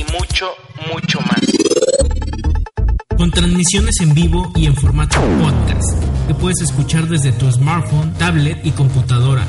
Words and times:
y 0.00 0.12
mucho, 0.12 0.46
mucho 0.92 1.20
más 1.20 1.40
con 3.16 3.30
transmisiones 3.30 4.00
en 4.00 4.14
vivo 4.14 4.50
y 4.56 4.64
en 4.64 4.74
formato 4.74 5.20
podcast, 5.20 6.02
que 6.26 6.34
puedes 6.34 6.62
escuchar 6.62 7.06
desde 7.06 7.32
tu 7.32 7.52
smartphone, 7.52 8.14
tablet 8.14 8.64
y 8.64 8.70
computadora. 8.70 9.46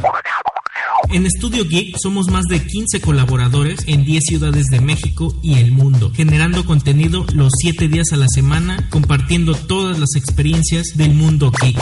En 1.10 1.26
Studio 1.30 1.64
Geek 1.66 1.96
somos 1.98 2.28
más 2.30 2.46
de 2.48 2.66
15 2.66 3.00
colaboradores 3.00 3.80
en 3.88 4.04
10 4.04 4.24
ciudades 4.26 4.66
de 4.66 4.82
México 4.82 5.34
y 5.42 5.56
el 5.56 5.72
mundo, 5.72 6.12
generando 6.14 6.66
contenido 6.66 7.26
los 7.34 7.54
7 7.62 7.88
días 7.88 8.12
a 8.12 8.18
la 8.18 8.28
semana, 8.28 8.90
compartiendo 8.90 9.56
todas 9.56 10.00
las 10.00 10.16
experiencias 10.16 10.88
del 10.96 11.14
mundo 11.14 11.50
geek. 11.52 11.80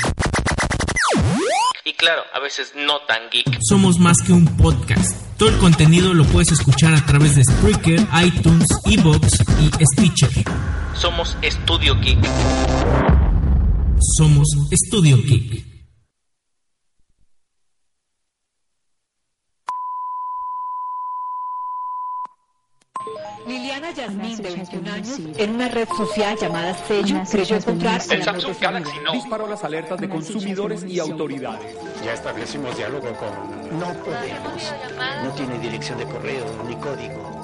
Veces 2.49 2.73
no 2.75 2.99
tan 3.01 3.29
geek. 3.29 3.59
Somos 3.61 3.99
más 3.99 4.17
que 4.25 4.33
un 4.33 4.43
podcast. 4.57 5.15
Todo 5.37 5.49
el 5.49 5.57
contenido 5.59 6.15
lo 6.15 6.23
puedes 6.23 6.51
escuchar 6.51 6.95
a 6.95 7.05
través 7.05 7.35
de 7.35 7.43
Spreaker, 7.43 8.07
iTunes, 8.25 8.65
Evox 8.85 9.37
y 9.61 9.85
Stitcher. 9.93 10.31
Somos 10.95 11.37
Estudio 11.43 11.95
Geek. 11.99 12.17
Somos 14.17 14.47
Estudio 14.71 15.17
Geek. 15.17 15.68
Yasmín, 23.95 24.37
de 24.37 24.49
21 24.51 24.91
años, 24.91 25.19
en 25.37 25.55
una 25.55 25.69
red 25.69 25.87
social 25.87 26.37
llamada 26.39 26.73
Sello, 26.87 27.21
creyó 27.29 27.55
encontrar... 27.55 28.01
El 28.09 28.23
Samsung 28.23 28.55
Galaxy 28.59 28.97
Note 29.03 29.17
disparó 29.17 29.47
las 29.47 29.63
alertas 29.63 29.99
de 29.99 30.09
consumidores 30.09 30.83
y 30.83 30.99
autoridades. 30.99 31.75
Ya 32.03 32.13
establecimos 32.13 32.75
diálogo 32.77 33.07
con... 33.15 33.79
No 33.79 33.93
podemos. 34.03 34.73
No 35.23 35.31
tiene 35.31 35.57
dirección 35.59 35.97
de 35.97 36.05
correo 36.05 36.45
ni 36.67 36.75
código. 36.75 37.39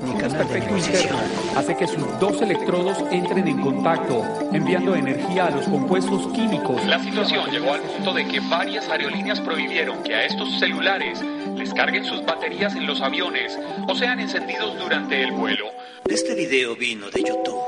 Un 0.00 0.18
desperfecto 0.18 0.76
interno 0.76 1.18
hace 1.56 1.76
que 1.76 1.86
sus 1.86 2.20
dos 2.20 2.42
electrodos 2.42 2.98
entren 3.10 3.48
en 3.48 3.60
contacto, 3.60 4.22
enviando 4.52 4.94
energía 4.94 5.46
a 5.46 5.50
los 5.50 5.66
compuestos 5.66 6.26
químicos. 6.32 6.84
La 6.84 7.02
situación 7.02 7.50
llegó 7.50 7.72
al 7.72 7.80
punto 7.80 8.12
de 8.12 8.26
que 8.28 8.40
varias 8.40 8.86
aerolíneas 8.88 9.40
prohibieron 9.40 10.02
que 10.02 10.14
a 10.14 10.26
estos 10.26 10.58
celulares 10.58 11.20
les 11.64 11.72
carguen 11.72 12.04
sus 12.04 12.22
baterías 12.26 12.74
en 12.74 12.86
los 12.86 13.00
aviones 13.00 13.58
o 13.88 13.94
sean 13.94 14.20
encendidos 14.20 14.78
durante 14.78 15.22
el 15.22 15.32
vuelo. 15.32 15.70
Este 16.04 16.34
video 16.34 16.76
vino 16.76 17.08
de 17.08 17.22
YouTube. 17.22 17.64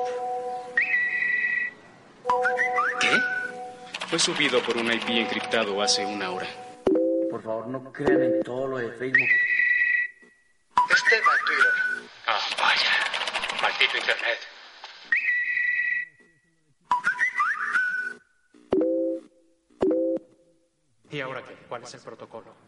¿Qué? 3.01 3.09
Fue 4.07 4.19
subido 4.19 4.61
por 4.61 4.77
un 4.77 4.93
IP 4.93 5.09
encriptado 5.09 5.81
hace 5.81 6.05
una 6.05 6.31
hora. 6.31 6.47
Por 7.31 7.43
favor, 7.43 7.69
no 7.69 7.91
crean 7.91 8.23
en 8.23 8.43
todo 8.43 8.67
lo 8.67 8.77
de 8.77 8.93
Facebook. 8.93 9.31
Este 10.91 11.17
va 11.23 11.33
a 11.33 11.39
Twitter. 11.47 11.73
Ah, 12.27 12.41
vaya. 12.61 13.63
Maldito 13.63 13.97
Internet. 13.97 14.39
¿Y 21.11 21.21
ahora 21.23 21.43
qué? 21.43 21.55
¿Cuál 21.67 21.83
es 21.83 21.95
el 21.95 22.01
protocolo? 22.01 22.66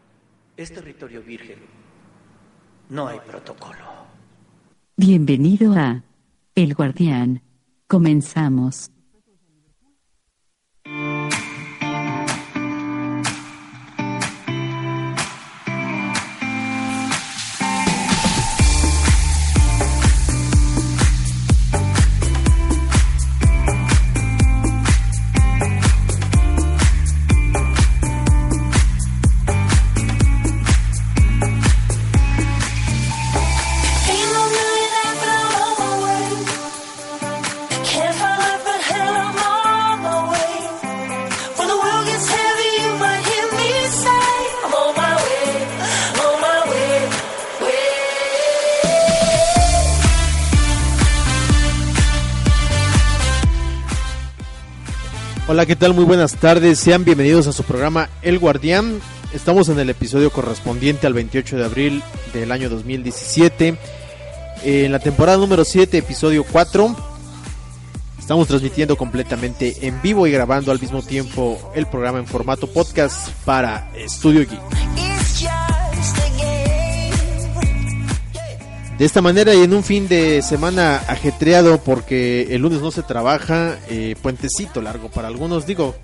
Es 0.59 0.73
territorio 0.73 1.23
virgen. 1.23 1.57
No 2.89 3.07
hay 3.07 3.17
protocolo. 3.25 3.79
Bienvenido 4.97 5.73
a 5.73 6.03
El 6.53 6.73
Guardián. 6.73 7.41
Comenzamos. 7.87 8.91
Hola, 55.59 55.65
¿qué 55.65 55.75
tal? 55.75 55.93
Muy 55.93 56.05
buenas 56.05 56.35
tardes. 56.35 56.79
Sean 56.79 57.03
bienvenidos 57.03 57.45
a 57.47 57.51
su 57.51 57.63
programa 57.63 58.07
El 58.21 58.39
Guardián. 58.39 59.01
Estamos 59.33 59.67
en 59.67 59.77
el 59.77 59.89
episodio 59.89 60.31
correspondiente 60.31 61.05
al 61.05 61.13
28 61.13 61.57
de 61.57 61.65
abril 61.65 62.03
del 62.33 62.53
año 62.53 62.69
2017. 62.69 63.77
En 64.63 64.91
la 64.93 64.99
temporada 64.99 65.37
número 65.37 65.65
7, 65.65 65.97
episodio 65.97 66.45
4. 66.49 66.95
Estamos 68.17 68.47
transmitiendo 68.47 68.95
completamente 68.95 69.85
en 69.85 70.01
vivo 70.01 70.27
y 70.27 70.31
grabando 70.31 70.71
al 70.71 70.79
mismo 70.79 71.01
tiempo 71.01 71.59
el 71.75 71.87
programa 71.87 72.19
en 72.19 72.25
formato 72.25 72.67
podcast 72.67 73.27
para 73.43 73.91
Studio 74.07 74.47
Geek. 74.49 75.08
De 78.99 79.05
esta 79.05 79.21
manera 79.21 79.55
y 79.55 79.63
en 79.63 79.73
un 79.73 79.81
fin 79.81 80.09
de 80.09 80.41
semana 80.41 80.97
ajetreado 81.07 81.81
porque 81.81 82.53
el 82.53 82.61
lunes 82.61 82.81
no 82.81 82.91
se 82.91 83.01
trabaja, 83.01 83.79
eh, 83.87 84.17
puentecito 84.21 84.81
largo 84.81 85.09
para 85.09 85.29
algunos, 85.29 85.65
digo, 85.65 85.95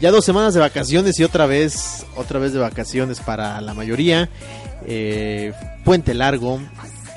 ya 0.00 0.12
dos 0.12 0.24
semanas 0.24 0.54
de 0.54 0.60
vacaciones 0.60 1.18
y 1.18 1.24
otra 1.24 1.46
vez, 1.46 2.06
otra 2.14 2.38
vez 2.38 2.52
de 2.52 2.60
vacaciones 2.60 3.18
para 3.18 3.60
la 3.60 3.74
mayoría, 3.74 4.30
eh, 4.86 5.52
puente 5.84 6.14
largo 6.14 6.60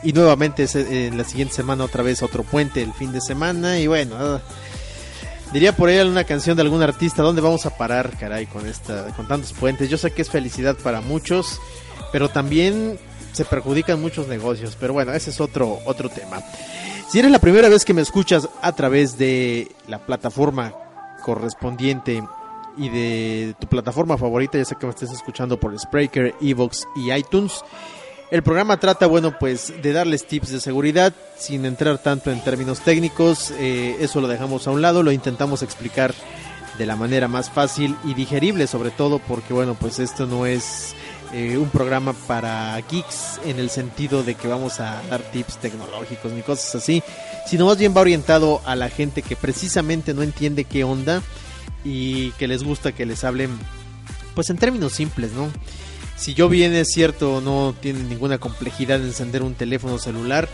y 0.02 0.14
nuevamente 0.14 0.66
en 0.74 1.16
la 1.16 1.26
siguiente 1.26 1.54
semana 1.54 1.84
otra 1.84 2.02
vez 2.02 2.24
otro 2.24 2.42
puente 2.42 2.82
el 2.82 2.92
fin 2.94 3.12
de 3.12 3.22
semana 3.22 3.78
y 3.78 3.86
bueno, 3.86 4.16
ah, 4.18 4.42
diría 5.54 5.76
por 5.76 5.90
ahí 5.90 6.00
alguna 6.00 6.24
canción 6.24 6.58
de 6.58 6.64
algún 6.64 6.82
artista, 6.82 7.22
¿dónde 7.22 7.42
vamos 7.42 7.68
a 7.68 7.78
parar, 7.78 8.18
caray, 8.18 8.48
con 8.48 8.66
esta, 8.66 9.06
con 9.16 9.28
tantos 9.28 9.54
puentes? 9.54 9.92
Yo 9.92 10.00
sé 10.00 10.10
que 10.10 10.24
es 10.24 10.32
felicidad 10.32 10.76
para 10.76 11.02
muchos, 11.02 11.60
pero 12.12 12.30
también 12.30 12.98
se 13.34 13.46
perjudican 13.46 14.02
muchos 14.02 14.28
negocios, 14.28 14.78
pero 14.80 14.94
bueno, 14.94 15.14
ese 15.14 15.32
es 15.32 15.42
otro, 15.42 15.80
otro 15.86 16.10
tema. 16.10 16.42
Si 17.10 17.20
eres 17.20 17.32
la 17.32 17.40
primera 17.40 17.70
vez 17.70 17.84
que 17.84 17.94
me 17.94 18.02
escuchas 18.02 18.48
a 18.62 18.72
través 18.72 19.18
de 19.18 19.72
la 19.88 20.00
plataforma 20.00 20.74
correspondiente 21.24 22.24
y 22.78 22.90
de 22.90 23.56
tu 23.60 23.68
plataforma 23.68 24.18
favorita, 24.18 24.58
ya 24.58 24.66
sé 24.66 24.76
que 24.80 24.86
me 24.86 24.92
estés 24.92 25.12
escuchando 25.12 25.60
por 25.60 25.78
Spreaker, 25.78 26.36
Evox 26.42 26.88
y 26.96 27.12
iTunes, 27.12 27.62
el 28.32 28.42
programa 28.42 28.80
trata, 28.80 29.06
bueno, 29.06 29.38
pues 29.38 29.74
de 29.84 29.94
darles 29.94 30.26
tips 30.26 30.50
de 30.50 30.60
seguridad 30.60 31.14
sin 31.38 31.66
entrar 31.66 32.00
tanto 32.00 32.32
en 32.32 32.44
términos 32.44 32.80
técnicos, 32.80 33.52
eh, 33.60 33.98
eso 34.00 34.22
lo 34.22 34.28
dejamos 34.28 34.66
a 34.66 34.72
un 34.72 34.82
lado, 34.82 35.04
lo 35.04 35.12
intentamos 35.12 35.62
explicar 35.62 36.16
de 36.78 36.86
la 36.86 36.96
manera 36.96 37.28
más 37.28 37.50
fácil 37.50 37.96
y 38.04 38.14
digerible 38.14 38.68
sobre 38.68 38.92
todo 38.92 39.20
porque 39.20 39.54
bueno 39.54 39.76
pues 39.80 40.00
esto 40.00 40.26
no 40.26 40.46
es 40.46 40.96
eh, 41.34 41.58
un 41.58 41.70
programa 41.70 42.14
para 42.14 42.80
geeks 42.90 43.40
en 43.46 43.60
el 43.60 43.70
sentido 43.70 44.24
de 44.24 44.36
que 44.36 44.48
vamos 44.48 44.80
a 44.80 45.02
dar 45.10 45.22
tips 45.22 45.58
tecnológicos 45.58 46.32
ni 46.32 46.42
cosas 46.42 46.76
así, 46.76 47.04
sino 47.48 47.66
más 47.66 47.78
bien 47.78 47.94
va 47.96 48.02
orientado 48.02 48.62
a 48.66 48.76
la 48.76 48.90
gente 48.90 49.22
que 49.22 49.36
precisamente 49.36 50.14
no 50.14 50.22
entiende 50.24 50.64
qué 50.64 50.84
onda 50.84 51.22
y 51.84 52.32
que 52.32 52.48
les 52.48 52.64
gusta 52.64 52.92
que 52.92 53.06
les 53.06 53.24
hablen 53.24 53.50
pues 54.36 54.50
en 54.50 54.58
términos 54.58 54.94
simples, 54.94 55.32
¿no? 55.34 55.52
Si 56.16 56.34
yo 56.34 56.48
bien 56.50 56.74
es 56.74 56.90
cierto, 56.92 57.42
no 57.42 57.76
tiene 57.80 58.04
ninguna 58.04 58.38
complejidad 58.38 59.00
de 59.00 59.08
encender 59.08 59.44
un 59.44 59.56
teléfono 59.56 59.98
celular, 59.98 60.48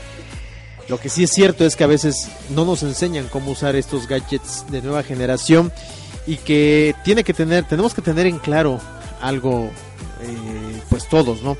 lo 0.89 0.99
que 0.99 1.09
sí 1.09 1.23
es 1.23 1.29
cierto 1.29 1.65
es 1.65 1.75
que 1.75 1.83
a 1.83 1.87
veces 1.87 2.29
no 2.49 2.65
nos 2.65 2.81
enseñan 2.81 3.27
cómo 3.27 3.51
usar 3.51 3.75
estos 3.75 4.07
gadgets 4.07 4.65
de 4.71 4.81
nueva 4.81 5.03
generación 5.03 5.71
y 6.25 6.37
que 6.37 6.95
tiene 7.03 7.23
que 7.23 7.33
tener, 7.33 7.63
tenemos 7.65 7.93
que 7.93 8.01
tener 8.01 8.25
en 8.25 8.39
claro 8.39 8.79
algo, 9.21 9.69
eh, 10.21 10.58
pues 11.00 11.10
todos, 11.10 11.42
¿no? 11.42 11.57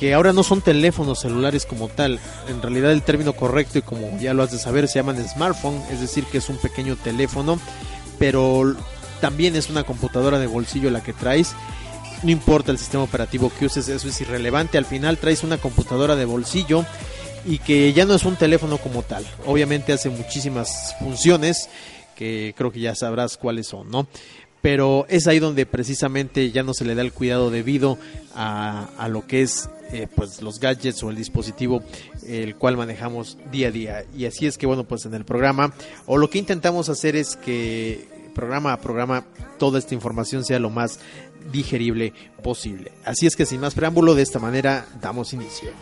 Que 0.00 0.14
ahora 0.14 0.32
no 0.32 0.42
son 0.42 0.60
teléfonos 0.60 1.20
celulares 1.20 1.66
como 1.66 1.88
tal. 1.88 2.18
En 2.48 2.62
realidad 2.62 2.92
el 2.92 3.02
término 3.02 3.34
correcto 3.34 3.78
y 3.78 3.82
como 3.82 4.18
ya 4.18 4.34
lo 4.34 4.42
has 4.42 4.50
de 4.50 4.58
saber 4.58 4.88
se 4.88 4.98
llaman 4.98 5.22
smartphone, 5.28 5.80
es 5.90 6.00
decir 6.00 6.24
que 6.24 6.38
es 6.38 6.48
un 6.48 6.56
pequeño 6.56 6.96
teléfono, 6.96 7.58
pero 8.18 8.74
también 9.20 9.56
es 9.56 9.70
una 9.70 9.84
computadora 9.84 10.38
de 10.38 10.46
bolsillo 10.46 10.90
la 10.90 11.02
que 11.02 11.12
traes. 11.12 11.52
No 12.22 12.30
importa 12.30 12.72
el 12.72 12.78
sistema 12.78 13.04
operativo 13.04 13.52
que 13.56 13.66
uses, 13.66 13.88
eso 13.88 14.08
es 14.08 14.20
irrelevante. 14.20 14.78
Al 14.78 14.86
final 14.86 15.18
traes 15.18 15.42
una 15.42 15.58
computadora 15.58 16.16
de 16.16 16.24
bolsillo 16.24 16.84
y 17.44 17.58
que 17.58 17.92
ya 17.92 18.06
no 18.06 18.14
es 18.14 18.24
un 18.24 18.36
teléfono 18.36 18.78
como 18.78 19.02
tal. 19.02 19.26
Obviamente 19.46 19.92
hace 19.92 20.08
muchísimas 20.08 20.94
funciones 20.98 21.68
que 22.16 22.54
creo 22.56 22.72
que 22.72 22.80
ya 22.80 22.94
sabrás 22.94 23.36
cuáles 23.36 23.66
son, 23.66 23.90
¿no? 23.90 24.06
Pero 24.64 25.04
es 25.10 25.26
ahí 25.26 25.40
donde 25.40 25.66
precisamente 25.66 26.50
ya 26.50 26.62
no 26.62 26.72
se 26.72 26.86
le 26.86 26.94
da 26.94 27.02
el 27.02 27.12
cuidado 27.12 27.50
debido 27.50 27.98
a, 28.34 28.88
a 28.96 29.08
lo 29.08 29.26
que 29.26 29.42
es 29.42 29.68
eh, 29.92 30.08
pues 30.16 30.40
los 30.40 30.58
gadgets 30.58 31.02
o 31.02 31.10
el 31.10 31.16
dispositivo 31.16 31.82
el 32.26 32.56
cual 32.56 32.78
manejamos 32.78 33.36
día 33.52 33.68
a 33.68 33.70
día. 33.70 34.04
Y 34.16 34.24
así 34.24 34.46
es 34.46 34.56
que 34.56 34.66
bueno, 34.66 34.84
pues 34.84 35.04
en 35.04 35.12
el 35.12 35.26
programa 35.26 35.74
o 36.06 36.16
lo 36.16 36.30
que 36.30 36.38
intentamos 36.38 36.88
hacer 36.88 37.14
es 37.14 37.36
que 37.36 38.08
programa 38.34 38.72
a 38.72 38.80
programa 38.80 39.26
toda 39.58 39.78
esta 39.78 39.92
información 39.92 40.46
sea 40.46 40.58
lo 40.58 40.70
más 40.70 40.98
digerible 41.52 42.14
posible. 42.42 42.90
Así 43.04 43.26
es 43.26 43.36
que 43.36 43.44
sin 43.44 43.60
más 43.60 43.74
preámbulo, 43.74 44.14
de 44.14 44.22
esta 44.22 44.38
manera 44.38 44.86
damos 45.02 45.34
inicio. 45.34 45.72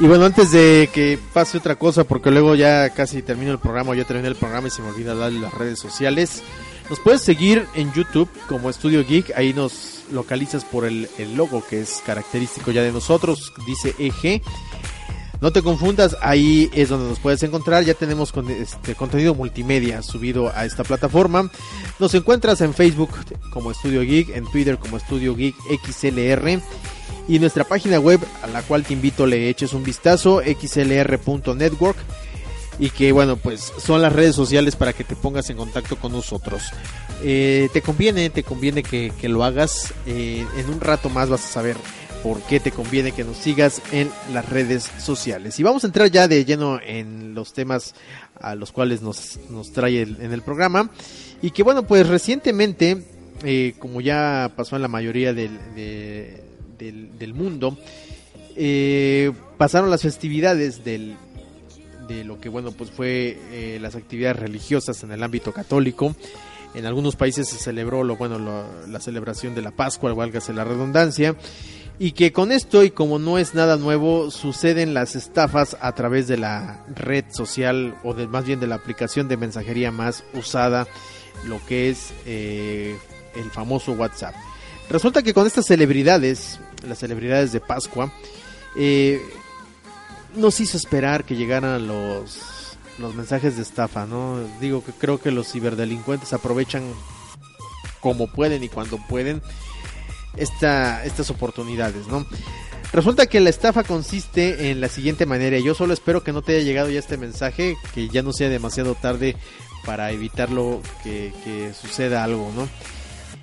Y 0.00 0.06
bueno, 0.06 0.24
antes 0.24 0.50
de 0.50 0.88
que 0.94 1.18
pase 1.34 1.58
otra 1.58 1.76
cosa, 1.76 2.04
porque 2.04 2.30
luego 2.30 2.54
ya 2.54 2.88
casi 2.88 3.20
termino 3.20 3.52
el 3.52 3.58
programa, 3.58 3.94
ya 3.94 4.04
terminé 4.04 4.28
el 4.28 4.34
programa 4.34 4.68
y 4.68 4.70
se 4.70 4.80
me 4.80 4.88
olvida 4.88 5.14
darle 5.14 5.40
las 5.40 5.52
redes 5.52 5.78
sociales. 5.78 6.42
Nos 6.88 6.98
puedes 7.00 7.20
seguir 7.20 7.66
en 7.74 7.92
YouTube 7.92 8.30
como 8.48 8.70
Estudio 8.70 9.04
Geek, 9.06 9.36
ahí 9.36 9.52
nos 9.52 10.04
localizas 10.10 10.64
por 10.64 10.86
el, 10.86 11.06
el 11.18 11.36
logo 11.36 11.62
que 11.68 11.82
es 11.82 12.02
característico 12.06 12.70
ya 12.70 12.82
de 12.82 12.92
nosotros, 12.92 13.52
dice 13.66 13.94
EG. 13.98 14.40
No 15.42 15.52
te 15.52 15.60
confundas, 15.60 16.16
ahí 16.22 16.70
es 16.72 16.88
donde 16.88 17.08
nos 17.10 17.18
puedes 17.18 17.42
encontrar. 17.42 17.84
Ya 17.84 17.94
tenemos 17.94 18.32
con 18.32 18.48
este 18.50 18.94
contenido 18.94 19.34
multimedia 19.34 20.02
subido 20.02 20.50
a 20.54 20.64
esta 20.64 20.82
plataforma. 20.82 21.50
Nos 21.98 22.14
encuentras 22.14 22.62
en 22.62 22.72
Facebook 22.72 23.10
como 23.52 23.70
Estudio 23.70 24.00
Geek, 24.00 24.30
en 24.30 24.44
Twitter 24.50 24.78
como 24.78 24.96
Estudio 24.96 25.36
Geek 25.36 25.56
XLR 25.84 26.62
y 27.28 27.38
nuestra 27.38 27.64
página 27.64 27.98
web 27.98 28.20
a 28.42 28.46
la 28.46 28.62
cual 28.62 28.84
te 28.84 28.92
invito 28.92 29.26
le 29.26 29.48
eches 29.48 29.72
un 29.72 29.84
vistazo 29.84 30.40
xlr.network 30.40 31.96
y 32.78 32.90
que 32.90 33.12
bueno 33.12 33.36
pues 33.36 33.72
son 33.78 34.02
las 34.02 34.12
redes 34.12 34.34
sociales 34.34 34.74
para 34.76 34.92
que 34.92 35.04
te 35.04 35.14
pongas 35.14 35.50
en 35.50 35.56
contacto 35.56 35.96
con 35.96 36.12
nosotros. 36.12 36.62
Eh, 37.22 37.68
te 37.72 37.82
conviene 37.82 38.30
te 38.30 38.42
conviene 38.42 38.82
que, 38.82 39.12
lo 39.28 39.44
hagas. 39.44 39.92
Eh, 40.06 40.46
en 40.56 40.70
un 40.70 40.80
rato 40.80 41.10
más 41.10 41.28
vas 41.28 41.44
a 41.44 41.48
saber 41.48 41.76
por 42.22 42.40
qué 42.42 42.60
te 42.60 42.70
conviene 42.70 43.12
que 43.12 43.24
nos 43.24 43.36
sigas 43.36 43.82
en 43.92 44.10
las 44.32 44.48
redes 44.48 44.90
sociales. 44.98 45.58
Y 45.58 45.62
vamos 45.62 45.84
a 45.84 45.88
entrar 45.88 46.10
ya 46.10 46.28
de 46.28 46.44
lleno 46.44 46.80
en 46.82 47.34
los 47.34 47.52
temas 47.52 47.94
a 48.40 48.54
los 48.54 48.72
cuales 48.72 49.02
nos, 49.02 49.38
nos 49.50 49.72
trae 49.72 50.02
en 50.02 50.32
el 50.32 50.42
programa. 50.42 50.90
Y 51.42 51.50
que 51.50 51.62
bueno 51.62 51.86
pues 51.86 52.08
recientemente 52.08 53.04
eh, 53.44 53.74
como 53.78 54.00
ya 54.00 54.52
pasó 54.54 54.76
en 54.76 54.82
la 54.82 54.88
mayoría 54.88 55.32
del, 55.32 55.58
de, 55.74 56.44
del, 56.80 57.34
mundo, 57.34 57.76
eh, 58.56 59.32
pasaron 59.58 59.90
las 59.90 60.02
festividades 60.02 60.84
del, 60.84 61.16
de 62.08 62.24
lo 62.24 62.40
que 62.40 62.48
bueno 62.48 62.72
pues 62.72 62.90
fue 62.90 63.38
eh, 63.52 63.78
las 63.80 63.94
actividades 63.94 64.38
religiosas 64.38 65.02
en 65.02 65.12
el 65.12 65.22
ámbito 65.22 65.52
católico. 65.52 66.14
En 66.74 66.86
algunos 66.86 67.16
países 67.16 67.48
se 67.48 67.58
celebró 67.58 68.04
lo 68.04 68.16
bueno 68.16 68.38
la 68.86 69.00
celebración 69.00 69.54
de 69.54 69.62
la 69.62 69.72
Pascua, 69.72 70.14
válgase 70.14 70.52
la 70.52 70.64
redundancia, 70.64 71.34
y 71.98 72.12
que 72.12 72.32
con 72.32 72.50
esto 72.50 72.82
y 72.82 72.90
como 72.90 73.18
no 73.18 73.38
es 73.38 73.54
nada 73.54 73.76
nuevo 73.76 74.30
suceden 74.30 74.94
las 74.94 75.16
estafas 75.16 75.76
a 75.80 75.92
través 75.94 76.28
de 76.28 76.38
la 76.38 76.82
red 76.94 77.26
social 77.30 77.94
o 78.04 78.14
de, 78.14 78.26
más 78.26 78.46
bien 78.46 78.58
de 78.58 78.66
la 78.66 78.76
aplicación 78.76 79.28
de 79.28 79.36
mensajería 79.36 79.92
más 79.92 80.24
usada, 80.32 80.86
lo 81.44 81.60
que 81.66 81.90
es 81.90 82.12
eh, 82.24 82.96
el 83.34 83.50
famoso 83.50 83.92
WhatsApp. 83.92 84.34
Resulta 84.88 85.22
que 85.22 85.34
con 85.34 85.46
estas 85.46 85.66
celebridades, 85.66 86.58
las 86.86 86.98
celebridades 86.98 87.52
de 87.52 87.60
Pascua, 87.60 88.12
eh, 88.76 89.20
nos 90.34 90.60
hizo 90.60 90.76
esperar 90.76 91.24
que 91.24 91.36
llegaran 91.36 91.86
los, 91.86 92.78
los 92.98 93.14
mensajes 93.14 93.56
de 93.56 93.62
estafa, 93.62 94.06
¿no? 94.06 94.38
Digo 94.60 94.84
que 94.84 94.92
creo 94.92 95.20
que 95.20 95.30
los 95.30 95.50
ciberdelincuentes 95.50 96.32
aprovechan 96.32 96.82
como 98.00 98.28
pueden 98.28 98.62
y 98.62 98.68
cuando 98.68 98.98
pueden 99.08 99.42
esta, 100.36 101.04
estas 101.04 101.30
oportunidades, 101.30 102.06
¿no? 102.06 102.26
Resulta 102.92 103.26
que 103.26 103.40
la 103.40 103.50
estafa 103.50 103.84
consiste 103.84 104.70
en 104.70 104.80
la 104.80 104.88
siguiente 104.88 105.24
manera. 105.24 105.58
Yo 105.58 105.74
solo 105.74 105.94
espero 105.94 106.24
que 106.24 106.32
no 106.32 106.42
te 106.42 106.56
haya 106.56 106.64
llegado 106.64 106.90
ya 106.90 106.98
este 106.98 107.16
mensaje, 107.16 107.76
que 107.94 108.08
ya 108.08 108.22
no 108.22 108.32
sea 108.32 108.48
demasiado 108.48 108.96
tarde 108.96 109.36
para 109.84 110.10
evitarlo 110.10 110.82
que, 111.04 111.32
que 111.44 111.72
suceda 111.72 112.24
algo, 112.24 112.50
¿no? 112.54 112.68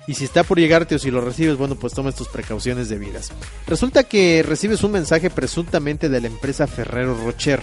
Y 0.08 0.14
si 0.14 0.24
está 0.24 0.42
por 0.42 0.58
llegarte 0.58 0.94
o 0.94 0.98
si 0.98 1.10
lo 1.10 1.20
recibes, 1.20 1.58
bueno, 1.58 1.74
pues 1.74 1.92
tomes 1.92 2.14
tus 2.14 2.28
precauciones 2.28 2.88
debidas. 2.88 3.30
Resulta 3.66 4.04
que 4.04 4.42
recibes 4.42 4.82
un 4.82 4.92
mensaje 4.92 5.28
presuntamente 5.28 6.08
de 6.08 6.22
la 6.22 6.28
empresa 6.28 6.66
Ferrero 6.66 7.14
Rocher, 7.14 7.60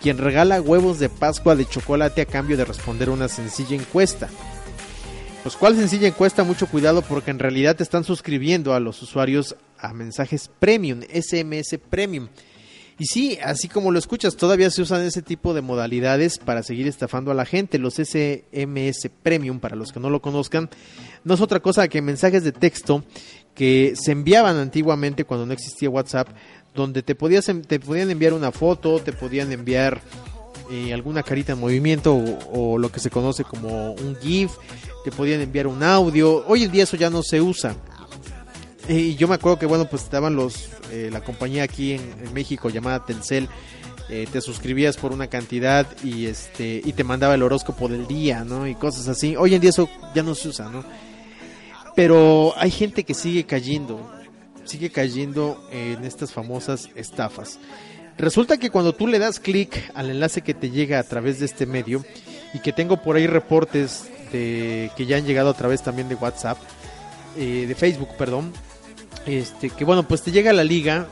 quien 0.00 0.16
regala 0.16 0.62
huevos 0.62 0.98
de 0.98 1.10
Pascua 1.10 1.54
de 1.54 1.68
chocolate 1.68 2.22
a 2.22 2.26
cambio 2.26 2.56
de 2.56 2.64
responder 2.64 3.10
una 3.10 3.28
sencilla 3.28 3.76
encuesta. 3.76 4.30
Pues 5.42 5.54
cuál 5.56 5.76
sencilla 5.76 6.08
encuesta, 6.08 6.44
mucho 6.44 6.66
cuidado 6.66 7.02
porque 7.02 7.30
en 7.30 7.38
realidad 7.38 7.76
te 7.76 7.82
están 7.82 8.04
suscribiendo 8.04 8.72
a 8.72 8.80
los 8.80 9.02
usuarios 9.02 9.54
a 9.78 9.92
mensajes 9.92 10.50
premium, 10.58 11.02
SMS 11.02 11.78
premium. 11.90 12.28
Y 12.98 13.06
sí, 13.06 13.38
así 13.42 13.68
como 13.68 13.90
lo 13.90 13.98
escuchas, 13.98 14.36
todavía 14.36 14.70
se 14.70 14.82
usan 14.82 15.02
ese 15.02 15.20
tipo 15.20 15.52
de 15.52 15.62
modalidades 15.62 16.38
para 16.38 16.62
seguir 16.62 16.86
estafando 16.86 17.30
a 17.30 17.34
la 17.34 17.44
gente. 17.44 17.78
Los 17.78 17.94
SMS 17.94 19.10
Premium, 19.22 19.58
para 19.58 19.74
los 19.74 19.90
que 19.90 19.98
no 19.98 20.10
lo 20.10 20.22
conozcan, 20.22 20.70
no 21.24 21.34
es 21.34 21.40
otra 21.40 21.60
cosa 21.60 21.88
que 21.88 22.02
mensajes 22.02 22.44
de 22.44 22.52
texto 22.52 23.04
que 23.54 23.94
se 23.96 24.12
enviaban 24.12 24.56
antiguamente 24.56 25.24
cuando 25.24 25.46
no 25.46 25.52
existía 25.52 25.90
WhatsApp, 25.90 26.28
donde 26.74 27.02
te, 27.02 27.14
podías, 27.14 27.50
te 27.66 27.80
podían 27.80 28.10
enviar 28.10 28.32
una 28.32 28.52
foto, 28.52 29.00
te 29.00 29.12
podían 29.12 29.52
enviar 29.52 30.00
eh, 30.70 30.92
alguna 30.92 31.22
carita 31.22 31.52
en 31.52 31.60
movimiento 31.60 32.16
o, 32.52 32.78
lo 32.78 32.90
que 32.90 32.98
se 33.00 33.10
conoce 33.10 33.44
como 33.44 33.92
un 33.92 34.16
GIF, 34.16 34.52
te 35.04 35.12
podían 35.12 35.40
enviar 35.40 35.66
un 35.66 35.82
audio. 35.82 36.44
Hoy 36.46 36.64
en 36.64 36.72
día 36.72 36.84
eso 36.84 36.96
ya 36.96 37.10
no 37.10 37.22
se 37.22 37.40
usa. 37.40 37.76
Y 38.88 39.14
yo 39.16 39.28
me 39.28 39.36
acuerdo 39.36 39.58
que, 39.58 39.66
bueno, 39.66 39.86
pues 39.86 40.02
estaban 40.02 40.36
los, 40.36 40.68
eh, 40.90 41.08
la 41.10 41.22
compañía 41.22 41.62
aquí 41.62 41.92
en, 41.92 42.34
México 42.34 42.68
llamada 42.68 43.04
Telcel, 43.06 43.48
eh, 44.10 44.28
te 44.30 44.40
suscribías 44.42 44.98
por 44.98 45.12
una 45.12 45.28
cantidad 45.28 45.86
y 46.02 46.26
este 46.26 46.82
y 46.84 46.92
te 46.92 47.04
mandaba 47.04 47.34
el 47.34 47.42
horóscopo 47.42 47.88
del 47.88 48.06
día, 48.06 48.44
¿no? 48.44 48.66
Y 48.66 48.74
cosas 48.74 49.08
así. 49.08 49.34
Hoy 49.36 49.54
en 49.54 49.62
día 49.62 49.70
eso 49.70 49.88
ya 50.14 50.22
no 50.22 50.34
se 50.34 50.48
usa, 50.48 50.68
¿no? 50.68 50.84
Pero 51.96 52.52
hay 52.58 52.70
gente 52.70 53.04
que 53.04 53.14
sigue 53.14 53.44
cayendo, 53.44 54.10
sigue 54.64 54.90
cayendo 54.90 55.66
en 55.72 56.04
estas 56.04 56.32
famosas 56.32 56.90
estafas. 56.94 57.58
Resulta 58.18 58.58
que 58.58 58.70
cuando 58.70 58.92
tú 58.92 59.06
le 59.06 59.18
das 59.18 59.40
clic 59.40 59.90
al 59.94 60.10
enlace 60.10 60.42
que 60.42 60.54
te 60.54 60.70
llega 60.70 60.98
a 60.98 61.04
través 61.04 61.40
de 61.40 61.46
este 61.46 61.66
medio 61.66 62.04
y 62.52 62.58
que 62.58 62.72
tengo 62.72 63.02
por 63.02 63.16
ahí 63.16 63.26
reportes 63.26 64.04
de 64.30 64.90
que 64.96 65.06
ya 65.06 65.16
han 65.16 65.24
llegado 65.24 65.50
a 65.50 65.54
través 65.54 65.82
también 65.82 66.08
de 66.08 66.14
WhatsApp, 66.16 66.58
eh, 67.36 67.64
de 67.66 67.74
Facebook, 67.74 68.10
perdón, 68.16 68.52
este, 69.26 69.70
que 69.70 69.84
bueno, 69.84 70.06
pues 70.06 70.22
te 70.22 70.32
llega 70.32 70.52
la 70.52 70.64
liga 70.64 71.06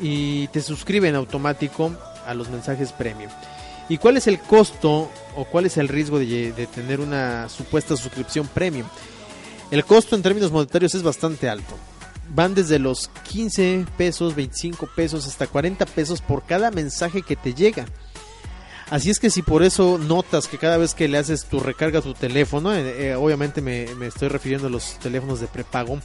y 0.00 0.48
te 0.48 0.60
suscribe 0.60 1.08
en 1.08 1.14
automático 1.14 1.94
a 2.26 2.34
los 2.34 2.48
mensajes 2.50 2.92
premium. 2.92 3.30
¿Y 3.88 3.98
cuál 3.98 4.16
es 4.16 4.26
el 4.26 4.40
costo 4.40 5.10
o 5.36 5.44
cuál 5.44 5.66
es 5.66 5.76
el 5.76 5.88
riesgo 5.88 6.18
de, 6.18 6.52
de, 6.52 6.66
tener 6.66 7.00
una 7.00 7.48
supuesta 7.48 7.96
suscripción 7.96 8.46
premium? 8.46 8.86
El 9.70 9.84
costo 9.84 10.16
en 10.16 10.22
términos 10.22 10.52
monetarios 10.52 10.94
es 10.94 11.02
bastante 11.02 11.48
alto. 11.48 11.76
van 12.34 12.54
desde 12.54 12.78
los 12.78 13.08
15 13.28 13.86
pesos, 13.96 14.34
25 14.34 14.88
pesos 14.94 15.26
hasta 15.26 15.46
40 15.46 15.84
pesos 15.86 16.20
por 16.20 16.44
cada 16.44 16.70
mensaje 16.70 17.22
que 17.22 17.36
te 17.36 17.54
llega. 17.54 17.86
Así 18.92 19.08
es 19.08 19.18
que 19.18 19.30
si 19.30 19.40
por 19.40 19.62
eso 19.62 19.96
notas 19.96 20.48
que 20.48 20.58
cada 20.58 20.76
vez 20.76 20.92
que 20.92 21.08
le 21.08 21.16
haces 21.16 21.46
tu 21.46 21.60
recarga 21.60 22.00
a 22.00 22.02
tu 22.02 22.12
teléfono, 22.12 22.74
eh, 22.74 23.08
eh, 23.08 23.14
obviamente 23.14 23.62
me, 23.62 23.86
estoy 24.06 24.28
refiriendo 24.28 24.66
a 24.66 24.70
los 24.70 24.98
teléfonos 24.98 25.40
de 25.40 25.46
prepago, 25.46 25.98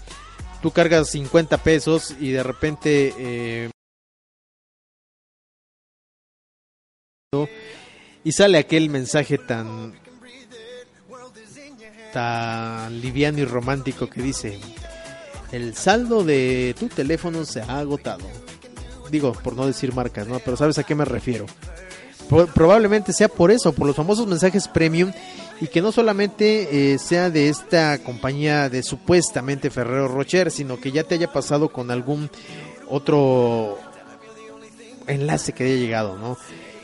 tú 0.61 0.71
cargas 0.71 1.09
50 1.09 1.57
pesos 1.57 2.15
y 2.19 2.31
de 2.31 2.43
repente... 2.43 3.13
Eh, 3.17 3.69
y 8.23 8.31
sale 8.31 8.57
aquel 8.57 8.89
mensaje 8.89 9.37
tan 9.37 9.93
tan 12.13 13.01
liviano 13.01 13.39
y 13.39 13.45
romántico 13.45 14.09
que 14.09 14.21
dice 14.21 14.59
el 15.51 15.75
saldo 15.75 16.23
de 16.23 16.73
tu 16.79 16.87
teléfono 16.87 17.43
se 17.43 17.61
ha 17.61 17.79
agotado 17.79 18.25
digo 19.11 19.33
por 19.33 19.55
no 19.55 19.67
decir 19.67 19.93
marcas 19.93 20.25
no 20.25 20.39
pero 20.39 20.55
sabes 20.55 20.77
a 20.77 20.83
qué 20.83 20.95
me 20.95 21.05
refiero 21.05 21.45
probablemente 22.53 23.13
sea 23.13 23.29
por 23.29 23.51
eso, 23.51 23.73
por 23.73 23.87
los 23.87 23.95
famosos 23.95 24.27
mensajes 24.27 24.67
premium 24.67 25.11
y 25.59 25.67
que 25.67 25.81
no 25.81 25.91
solamente 25.91 26.93
eh, 26.93 26.99
sea 26.99 27.29
de 27.29 27.49
esta 27.49 27.97
compañía 27.99 28.69
de 28.69 28.83
supuestamente 28.83 29.69
Ferrero 29.69 30.07
Rocher, 30.07 30.51
sino 30.51 30.79
que 30.79 30.91
ya 30.91 31.03
te 31.03 31.15
haya 31.15 31.31
pasado 31.31 31.69
con 31.69 31.89
algún 31.89 32.29
otro 32.87 33.79
enlace 35.07 35.53
que 35.53 35.63
haya 35.65 35.75
llegado, 35.75 36.17
¿no? 36.17 36.37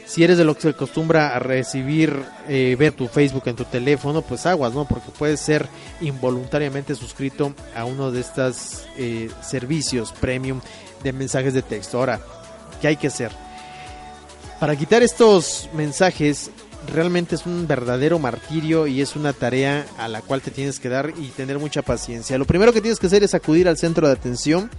Si 0.05 0.23
eres 0.23 0.37
de 0.37 0.45
los 0.45 0.57
que 0.57 0.63
se 0.63 0.69
acostumbra 0.69 1.35
a 1.35 1.39
recibir, 1.39 2.23
eh, 2.47 2.75
ver 2.77 2.91
tu 2.91 3.07
Facebook 3.07 3.43
en 3.47 3.55
tu 3.55 3.63
teléfono, 3.65 4.21
pues 4.21 4.45
aguas, 4.45 4.73
¿no? 4.73 4.85
Porque 4.85 5.09
puedes 5.17 5.39
ser 5.39 5.67
involuntariamente 6.01 6.93
suscrito 6.93 7.53
a 7.75 7.85
uno 7.85 8.11
de 8.11 8.21
estos 8.21 8.85
eh, 8.97 9.29
servicios 9.41 10.11
premium 10.11 10.61
de 11.03 11.13
mensajes 11.13 11.53
de 11.53 11.61
texto. 11.61 11.97
Ahora, 11.97 12.19
¿qué 12.81 12.89
hay 12.89 12.97
que 12.97 13.07
hacer? 13.07 13.31
Para 14.59 14.75
quitar 14.75 15.03
estos 15.03 15.69
mensajes 15.73 16.51
realmente 16.91 17.35
es 17.35 17.45
un 17.45 17.67
verdadero 17.67 18.19
martirio 18.19 18.87
y 18.87 19.01
es 19.01 19.15
una 19.15 19.33
tarea 19.33 19.85
a 19.97 20.07
la 20.07 20.21
cual 20.21 20.41
te 20.41 20.51
tienes 20.51 20.79
que 20.79 20.89
dar 20.89 21.13
y 21.17 21.27
tener 21.29 21.59
mucha 21.59 21.81
paciencia. 21.81 22.37
Lo 22.37 22.45
primero 22.45 22.73
que 22.73 22.81
tienes 22.81 22.99
que 22.99 23.07
hacer 23.07 23.23
es 23.23 23.33
acudir 23.33 23.67
al 23.67 23.77
centro 23.77 24.07
de 24.07 24.13
atención. 24.13 24.69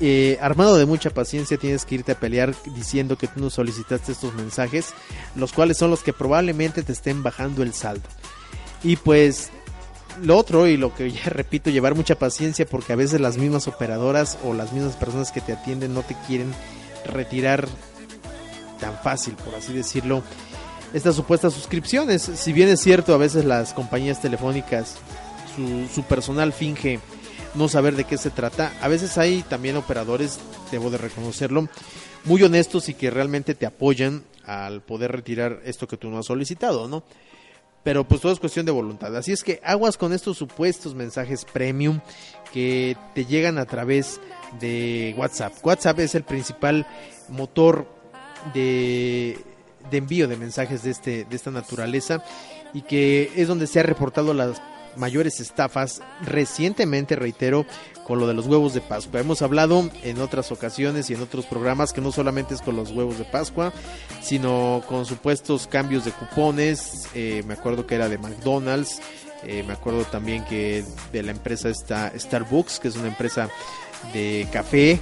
Eh, 0.00 0.38
armado 0.40 0.76
de 0.76 0.86
mucha 0.86 1.10
paciencia 1.10 1.56
tienes 1.58 1.84
que 1.84 1.94
irte 1.96 2.12
a 2.12 2.18
pelear 2.18 2.54
diciendo 2.74 3.16
que 3.16 3.28
tú 3.28 3.40
no 3.40 3.50
solicitaste 3.50 4.12
estos 4.12 4.34
mensajes, 4.34 4.94
los 5.36 5.52
cuales 5.52 5.76
son 5.78 5.90
los 5.90 6.02
que 6.02 6.12
probablemente 6.12 6.82
te 6.82 6.92
estén 6.92 7.22
bajando 7.22 7.62
el 7.62 7.72
saldo. 7.72 8.08
Y 8.82 8.96
pues 8.96 9.50
lo 10.20 10.36
otro 10.36 10.66
y 10.66 10.76
lo 10.76 10.94
que 10.94 11.10
ya 11.12 11.24
repito, 11.26 11.70
llevar 11.70 11.94
mucha 11.94 12.16
paciencia 12.16 12.66
porque 12.66 12.92
a 12.92 12.96
veces 12.96 13.20
las 13.20 13.36
mismas 13.38 13.68
operadoras 13.68 14.38
o 14.44 14.54
las 14.54 14.72
mismas 14.72 14.96
personas 14.96 15.32
que 15.32 15.40
te 15.40 15.52
atienden 15.52 15.94
no 15.94 16.02
te 16.02 16.16
quieren 16.26 16.52
retirar 17.06 17.68
tan 18.80 18.98
fácil, 18.98 19.34
por 19.34 19.54
así 19.54 19.72
decirlo, 19.72 20.24
estas 20.92 21.16
supuestas 21.16 21.54
suscripciones. 21.54 22.22
Si 22.22 22.52
bien 22.52 22.68
es 22.68 22.80
cierto, 22.80 23.14
a 23.14 23.18
veces 23.18 23.44
las 23.44 23.72
compañías 23.72 24.20
telefónicas, 24.20 24.96
su, 25.92 26.02
personal 26.04 26.52
finge 26.52 27.00
no 27.54 27.68
saber 27.68 27.96
de 27.96 28.04
qué 28.04 28.18
se 28.18 28.30
trata. 28.30 28.72
A 28.80 28.88
veces 28.88 29.18
hay 29.18 29.42
también 29.42 29.76
operadores, 29.76 30.38
debo 30.70 30.90
de 30.90 30.98
reconocerlo, 30.98 31.68
muy 32.24 32.42
honestos 32.42 32.88
y 32.88 32.94
que 32.94 33.10
realmente 33.10 33.54
te 33.54 33.66
apoyan 33.66 34.24
al 34.44 34.82
poder 34.82 35.12
retirar 35.12 35.60
esto 35.64 35.86
que 35.86 35.96
tú 35.96 36.10
no 36.10 36.18
has 36.18 36.26
solicitado, 36.26 36.88
¿no? 36.88 37.04
Pero 37.82 38.06
pues 38.06 38.20
todo 38.20 38.32
es 38.32 38.38
cuestión 38.38 38.64
de 38.64 38.72
voluntad. 38.72 39.14
Así 39.16 39.32
es 39.32 39.42
que 39.42 39.60
aguas 39.64 39.96
con 39.96 40.12
estos 40.12 40.38
supuestos 40.38 40.94
mensajes 40.94 41.44
premium 41.44 42.00
que 42.52 42.96
te 43.14 43.24
llegan 43.24 43.58
a 43.58 43.66
través 43.66 44.20
de 44.60 45.14
WhatsApp. 45.18 45.54
WhatsApp 45.64 45.98
es 45.98 46.14
el 46.14 46.22
principal 46.22 46.86
motor 47.28 47.86
de, 48.54 49.36
envío 49.98 50.28
de 50.28 50.36
mensajes 50.36 50.82
de, 50.82 50.90
este, 50.90 51.24
de 51.24 51.36
esta 51.36 51.50
naturaleza 51.50 52.22
y 52.72 52.82
que 52.82 53.32
es 53.36 53.48
donde 53.48 53.66
se 53.66 53.80
ha 53.80 53.82
reportado 53.82 54.34
las 54.34 54.60
mayores 54.96 55.40
estafas 55.40 56.02
recientemente, 56.22 57.16
reitero, 57.16 57.66
con 58.04 58.18
lo 58.18 58.26
de 58.26 58.34
los 58.34 58.46
huevos 58.46 58.74
de 58.74 58.80
Pascua. 58.80 59.20
Hemos 59.20 59.42
hablado 59.42 59.88
en 60.02 60.20
otras 60.20 60.52
ocasiones 60.52 61.08
y 61.10 61.14
en 61.14 61.22
otros 61.22 61.46
programas 61.46 61.92
que 61.92 62.00
no 62.00 62.12
solamente 62.12 62.54
es 62.54 62.62
con 62.62 62.76
los 62.76 62.90
huevos 62.90 63.18
de 63.18 63.24
Pascua, 63.24 63.72
sino 64.20 64.82
con 64.88 65.06
supuestos 65.06 65.66
cambios 65.66 66.04
de 66.04 66.12
cupones. 66.12 67.08
Eh, 67.14 67.42
me 67.46 67.54
acuerdo 67.54 67.86
que 67.86 67.94
era 67.94 68.08
de 68.08 68.18
McDonald's. 68.18 69.00
Eh, 69.44 69.64
me 69.66 69.72
acuerdo 69.72 70.04
también 70.04 70.44
que 70.44 70.84
de 71.12 71.22
la 71.22 71.32
empresa 71.32 71.68
está 71.68 72.12
Starbucks, 72.16 72.78
que 72.78 72.88
es 72.88 72.96
una 72.96 73.08
empresa 73.08 73.48
de 74.12 74.46
café 74.52 75.00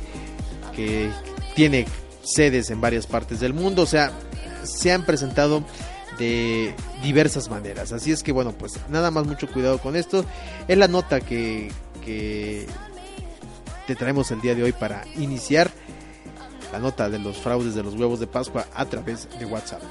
que 0.75 1.11
tiene 1.55 1.87
sedes 2.23 2.71
en 2.71 2.81
varias 2.81 3.07
partes 3.07 3.41
del 3.41 3.55
mundo, 3.55 3.83
o 3.83 3.87
sea, 3.87 4.13
se 4.65 4.93
han 4.93 5.05
presentado 5.05 5.65
de 6.19 6.75
diversas 7.03 7.49
maneras. 7.49 7.93
Así 7.93 8.13
es 8.13 8.23
que 8.23 8.33
bueno, 8.33 8.53
pues 8.53 8.79
nada 8.89 9.11
más 9.11 9.27
mucho 9.27 9.51
cuidado 9.51 9.79
con 9.79 9.97
esto. 9.97 10.25
Es 10.69 10.77
la 10.77 10.89
nota 10.89 11.21
que, 11.21 11.71
que 12.05 12.67
te 13.87 13.95
traemos 13.95 14.31
el 14.31 14.41
día 14.41 14.55
de 14.55 14.63
hoy 14.63 14.73
para 14.73 15.05
iniciar 15.17 15.71
la 16.73 16.79
nota 16.79 17.11
de 17.11 17.19
los 17.19 17.39
fraudes 17.39 17.75
de 17.75 17.83
los 17.83 17.95
huevos 17.95 18.21
de 18.21 18.27
Pascua 18.27 18.67
a 18.75 18.85
través 18.85 19.29
de 19.39 19.47
WhatsApp. 19.47 19.83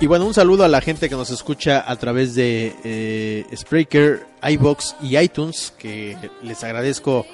Y 0.00 0.06
bueno, 0.06 0.26
un 0.26 0.34
saludo 0.34 0.64
a 0.64 0.68
la 0.68 0.80
gente 0.80 1.08
que 1.08 1.16
nos 1.16 1.30
escucha 1.30 1.84
a 1.84 1.96
través 1.96 2.36
de 2.36 2.72
eh, 2.84 3.44
Spreaker, 3.56 4.24
iBox 4.48 4.94
y 5.02 5.18
iTunes, 5.18 5.72
que 5.76 6.16
les 6.40 6.62
agradezco 6.62 7.26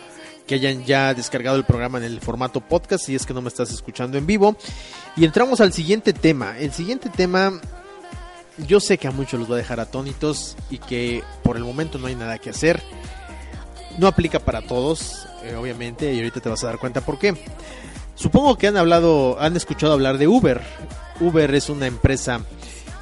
que 0.46 0.54
hayan 0.54 0.84
ya 0.84 1.12
descargado 1.12 1.58
el 1.58 1.64
programa 1.64 1.98
en 1.98 2.04
el 2.04 2.20
formato 2.20 2.60
podcast 2.60 3.04
si 3.04 3.14
es 3.14 3.26
que 3.26 3.34
no 3.34 3.42
me 3.42 3.48
estás 3.48 3.70
escuchando 3.70 4.16
en 4.16 4.26
vivo. 4.26 4.56
Y 5.14 5.26
entramos 5.26 5.60
al 5.60 5.74
siguiente 5.74 6.14
tema. 6.14 6.58
El 6.58 6.72
siguiente 6.72 7.10
tema 7.10 7.60
yo 8.56 8.80
sé 8.80 8.96
que 8.96 9.08
a 9.08 9.10
muchos 9.10 9.38
los 9.38 9.50
va 9.50 9.56
a 9.56 9.58
dejar 9.58 9.78
atónitos 9.78 10.56
y 10.70 10.78
que 10.78 11.22
por 11.42 11.58
el 11.58 11.64
momento 11.64 11.98
no 11.98 12.06
hay 12.06 12.14
nada 12.14 12.38
que 12.38 12.48
hacer. 12.48 12.82
No 13.98 14.06
aplica 14.06 14.38
para 14.38 14.62
todos, 14.62 15.26
eh, 15.42 15.54
obviamente, 15.54 16.14
y 16.14 16.16
ahorita 16.16 16.40
te 16.40 16.48
vas 16.48 16.64
a 16.64 16.68
dar 16.68 16.78
cuenta 16.78 17.02
por 17.02 17.18
qué. 17.18 17.34
Supongo 18.14 18.56
que 18.56 18.68
han 18.68 18.78
hablado, 18.78 19.38
han 19.38 19.54
escuchado 19.54 19.92
hablar 19.92 20.16
de 20.16 20.28
Uber. 20.28 20.62
Uber 21.20 21.54
es 21.54 21.68
una 21.68 21.86
empresa 21.86 22.44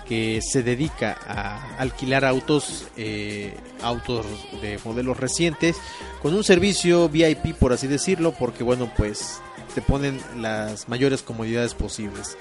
que 0.07 0.41
se 0.43 0.63
dedica 0.63 1.17
a 1.27 1.77
alquilar 1.79 2.25
autos, 2.25 2.87
eh, 2.97 3.57
autos 3.83 4.27
de 4.61 4.79
modelos 4.85 5.17
recientes, 5.17 5.77
con 6.21 6.35
un 6.35 6.45
servicio 6.45 7.09
VIP, 7.09 7.55
por 7.59 7.73
así 7.73 7.87
decirlo, 7.87 8.33
porque 8.33 8.65
bueno, 8.65 8.93
pues 8.97 9.41
te 9.75 9.81
ponen 9.81 10.21
las 10.37 10.89
mayores 10.89 11.23
comodidades 11.23 11.75
posibles. 11.75 12.37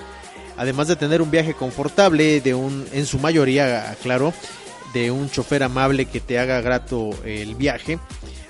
Además 0.57 0.87
de 0.87 0.95
tener 0.95 1.21
un 1.21 1.31
viaje 1.31 1.53
confortable, 1.53 2.41
de 2.41 2.53
un, 2.53 2.85
en 2.91 3.05
su 3.05 3.19
mayoría, 3.19 3.95
claro, 4.03 4.33
de 4.93 5.11
un 5.11 5.29
chofer 5.29 5.63
amable 5.63 6.05
que 6.05 6.19
te 6.19 6.39
haga 6.39 6.61
grato 6.61 7.11
el 7.23 7.55
viaje, 7.55 7.99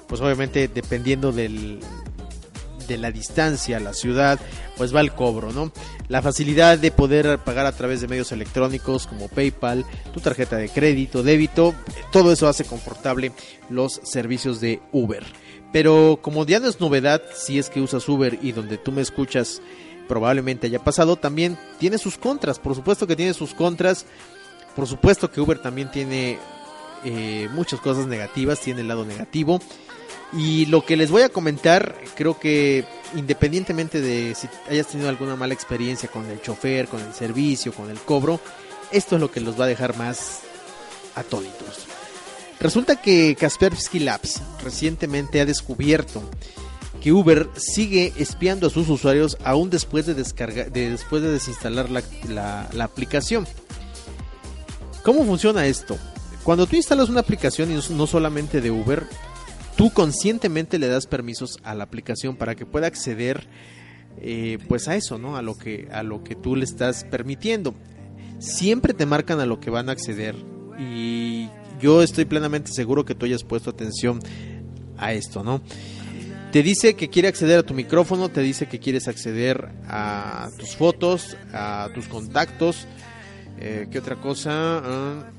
pues 0.08 0.20
obviamente 0.20 0.68
dependiendo 0.68 1.32
del, 1.32 1.80
de 2.92 2.98
la 2.98 3.12
distancia 3.12 3.78
a 3.78 3.80
la 3.80 3.94
ciudad, 3.94 4.40
pues 4.78 4.94
va 4.94 5.02
el 5.02 5.14
cobro, 5.14 5.52
¿no? 5.52 5.72
La 6.08 6.22
facilidad 6.22 6.78
de 6.78 6.92
poder 6.92 7.40
pagar 7.40 7.66
a 7.66 7.72
través 7.72 8.02
de 8.02 8.08
medios 8.08 8.32
electrónicos 8.32 9.08
como 9.08 9.30
PayPal, 9.30 9.86
tu 10.14 10.20
tarjeta 10.20 10.58
de 10.58 10.70
crédito, 10.70 11.24
débito, 11.24 11.74
todo 12.12 12.32
eso 12.32 12.48
hace 12.48 12.66
confortable 12.66 13.32
los 13.70 14.02
servicios 14.04 14.60
de 14.60 14.82
Uber. 14.92 15.24
Pero 15.72 16.20
como 16.22 16.46
ya 16.46 16.60
no 16.60 16.68
es 16.68 16.82
novedad, 16.82 17.22
si 17.34 17.58
es 17.58 17.70
que 17.70 17.82
usas 17.82 18.08
Uber 18.10 18.38
y 18.42 18.52
donde 18.52 18.78
tú 18.78 18.92
me 18.92 19.02
escuchas 19.02 19.62
probablemente 20.08 20.68
haya 20.68 20.84
pasado, 20.84 21.16
también 21.16 21.58
tiene 21.80 21.98
sus 21.98 22.18
contras, 22.18 22.60
por 22.60 22.76
supuesto 22.76 23.08
que 23.08 23.16
tiene 23.16 23.34
sus 23.34 23.54
contras, 23.54 24.06
por 24.76 24.86
supuesto 24.86 25.32
que 25.32 25.40
Uber 25.40 25.60
también 25.60 25.90
tiene 25.90 26.38
eh, 27.06 27.48
muchas 27.54 27.80
cosas 27.80 28.08
negativas, 28.08 28.60
tiene 28.60 28.82
el 28.82 28.90
lado 28.90 29.06
negativo 29.06 29.62
y 30.34 30.66
lo 30.68 30.86
que 30.86 30.96
les 30.96 31.12
voy 31.12 31.24
a 31.24 31.30
comentar, 31.30 31.96
creo 32.16 32.40
que 32.40 32.86
independientemente 33.16 34.02
de 34.02 34.34
si 34.36 34.48
hayas 34.70 34.88
tenido 34.88 35.10
alguna 35.10 35.36
mala 35.36 35.54
experiencia 35.54 36.10
con 36.10 36.26
el 36.28 36.42
chofer, 36.42 36.88
con 36.88 37.02
el 37.02 37.14
servicio, 37.14 37.74
con 37.74 37.90
el 37.90 38.00
cobro, 38.00 38.40
esto 38.92 39.16
es 39.16 39.22
lo 39.22 39.32
que 39.32 39.42
los 39.42 39.60
va 39.60 39.66
a 39.66 39.68
dejar 39.68 39.98
más 39.98 40.40
atónitos. 41.16 41.88
Resulta 42.60 43.02
que 43.02 43.36
Kaspersky 43.36 44.00
Labs 44.00 44.42
recientemente 44.64 45.42
ha 45.42 45.46
descubierto 45.46 46.22
que 47.02 47.12
Uber 47.12 47.50
sigue 47.56 48.14
espiando 48.18 48.68
a 48.68 48.70
sus 48.70 48.88
usuarios 48.88 49.38
aún 49.44 49.70
después 49.72 50.06
de, 50.06 50.14
descargar, 50.14 50.72
de, 50.72 50.92
después 50.92 51.24
de 51.24 51.32
desinstalar 51.32 51.90
la, 51.90 52.70
aplicación. 52.80 53.48
¿Cómo 55.04 55.26
funciona 55.26 55.66
esto? 55.66 55.98
Cuando 56.44 56.68
tú 56.68 56.76
instalas 56.76 57.10
una 57.10 57.22
aplicación 57.22 57.72
y 57.72 57.80
no 57.94 58.06
solamente 58.06 58.62
de 58.62 58.70
Uber, 58.70 59.08
tú 59.76 59.92
conscientemente 59.92 60.80
le 60.80 60.88
das 60.88 61.08
permisos 61.08 61.60
a 61.64 61.76
la 61.76 61.84
aplicación 61.84 62.36
para 62.36 62.56
que 62.56 62.66
pueda 62.66 62.88
acceder 62.88 63.48
eh, 64.20 64.58
pues 64.68 64.88
a 64.88 64.96
eso, 64.96 65.18
¿no? 65.18 65.38
A 65.38 65.42
lo 65.42 65.58
que 65.58 65.88
a 65.92 66.04
lo 66.04 66.24
que 66.24 66.36
tú 66.36 66.56
le 66.56 66.66
estás 66.66 67.04
permitiendo. 67.06 67.74
Siempre 68.40 68.94
te 68.94 69.06
marcan 69.06 69.40
a 69.40 69.46
lo 69.46 69.60
que 69.60 69.70
van 69.70 69.90
a 69.90 69.92
acceder 69.92 70.36
y 70.80 71.50
yo 71.80 72.04
estoy 72.04 72.26
plenamente 72.26 72.72
seguro 72.72 73.06
que 73.06 73.16
tú 73.16 73.26
hayas 73.26 73.44
puesto 73.44 73.70
atención 73.70 74.20
a 74.98 75.14
esto, 75.14 75.44
¿no? 75.44 75.62
Te 76.52 76.64
dice 76.64 76.96
que 76.96 77.10
quiere 77.10 77.30
acceder 77.30 77.60
a 77.60 77.64
tu 77.64 77.74
micrófono, 77.74 78.30
te 78.30 78.42
dice 78.42 78.68
que 78.68 78.80
quieres 78.80 79.08
acceder 79.08 79.70
a 79.88 80.50
tus 80.60 80.76
fotos, 80.76 81.38
a 81.54 81.90
tus 81.94 82.08
contactos, 82.08 82.88
eh, 83.58 83.88
¿qué 83.90 84.00
otra 84.00 84.18
cosa? 84.18 84.52
Ah, 84.84 85.32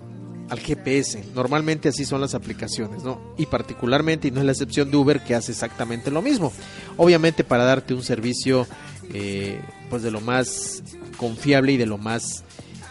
al 0.48 0.60
GPS. 0.60 1.24
Normalmente 1.34 1.88
así 1.88 2.04
son 2.04 2.20
las 2.20 2.34
aplicaciones, 2.34 3.02
¿no? 3.02 3.34
Y 3.38 3.46
particularmente, 3.46 4.28
y 4.28 4.30
no 4.30 4.40
es 4.40 4.46
la 4.46 4.52
excepción 4.52 4.90
de 4.90 4.96
Uber, 4.96 5.20
que 5.20 5.34
hace 5.34 5.52
exactamente 5.52 6.10
lo 6.10 6.22
mismo. 6.22 6.52
Obviamente 6.96 7.44
para 7.44 7.64
darte 7.64 7.94
un 7.94 8.02
servicio 8.02 8.66
eh, 9.12 9.60
pues 9.90 10.02
de 10.02 10.10
lo 10.10 10.20
más 10.20 10.82
confiable 11.16 11.72
y 11.72 11.76
de 11.76 11.86
lo 11.86 11.98
más 11.98 12.44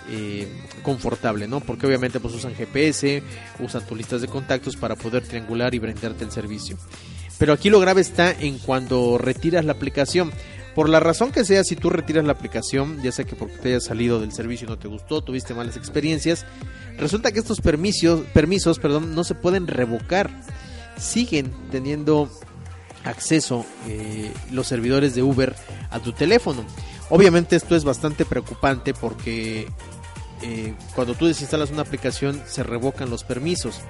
eh, 0.10 0.48
confortable, 0.84 1.48
¿no? 1.48 1.60
Porque 1.62 1.88
obviamente 1.88 2.20
pues 2.20 2.34
usan 2.34 2.54
GPS, 2.54 3.24
usan 3.60 3.86
tus 3.86 3.98
listas 3.98 4.22
de 4.22 4.28
contactos 4.28 4.76
para 4.76 4.96
poder 4.96 5.24
triangular 5.24 5.74
y 5.74 5.80
brindarte 5.80 6.24
el 6.24 6.32
servicio. 6.32 6.78
Pero 7.38 7.54
aquí 7.54 7.70
lo 7.70 7.80
grave 7.80 8.02
está 8.02 8.32
en 8.32 8.60
cuando 8.60 9.18
retiras 9.18 9.66
la 9.66 9.72
aplicación. 9.74 10.32
Por 10.76 10.88
la 10.88 11.00
razón 11.00 11.32
que 11.32 11.44
sea, 11.44 11.64
si 11.64 11.76
tú 11.76 11.90
retiras 11.90 12.24
la 12.24 12.32
aplicación, 12.32 13.02
ya 13.04 13.12
sea 13.12 13.26
que 13.26 13.36
porque 13.36 13.58
te 13.58 13.70
hayas 13.70 13.86
salido 13.86 14.22
del 14.22 14.32
servicio 14.32 14.66
y 14.66 14.70
no 14.70 14.78
te 14.78 14.88
gustó, 14.88 15.22
tuviste 15.22 15.54
malas 15.54 15.76
experiencias, 15.76 16.46
resulta 16.98 17.32
que 17.32 17.40
estos 17.40 17.60
permisos, 17.60 18.22
permisos 18.34 18.80
perdón, 18.80 19.14
no 19.14 19.24
se 19.24 19.36
pueden 19.36 19.68
revocar. 19.68 20.30
Siguen 20.98 21.52
teniendo 21.72 22.30
acceso 23.04 23.66
eh, 23.88 24.32
los 24.52 24.68
servidores 24.68 25.16
de 25.16 25.24
Uber 25.24 25.56
a 25.90 26.00
tu 26.00 26.14
teléfono. 26.14 26.64
Obviamente 27.10 27.56
esto 27.56 27.76
es 27.76 27.84
bastante 27.84 28.24
preocupante 28.24 28.94
porque 28.94 29.68
eh, 30.42 30.74
cuando 30.96 31.16
tú 31.16 31.26
desinstalas 31.26 31.72
una 31.72 31.82
aplicación 31.82 32.42
se 32.46 32.64
revocan 32.64 33.10
los 33.10 33.24
permisos 33.24 33.82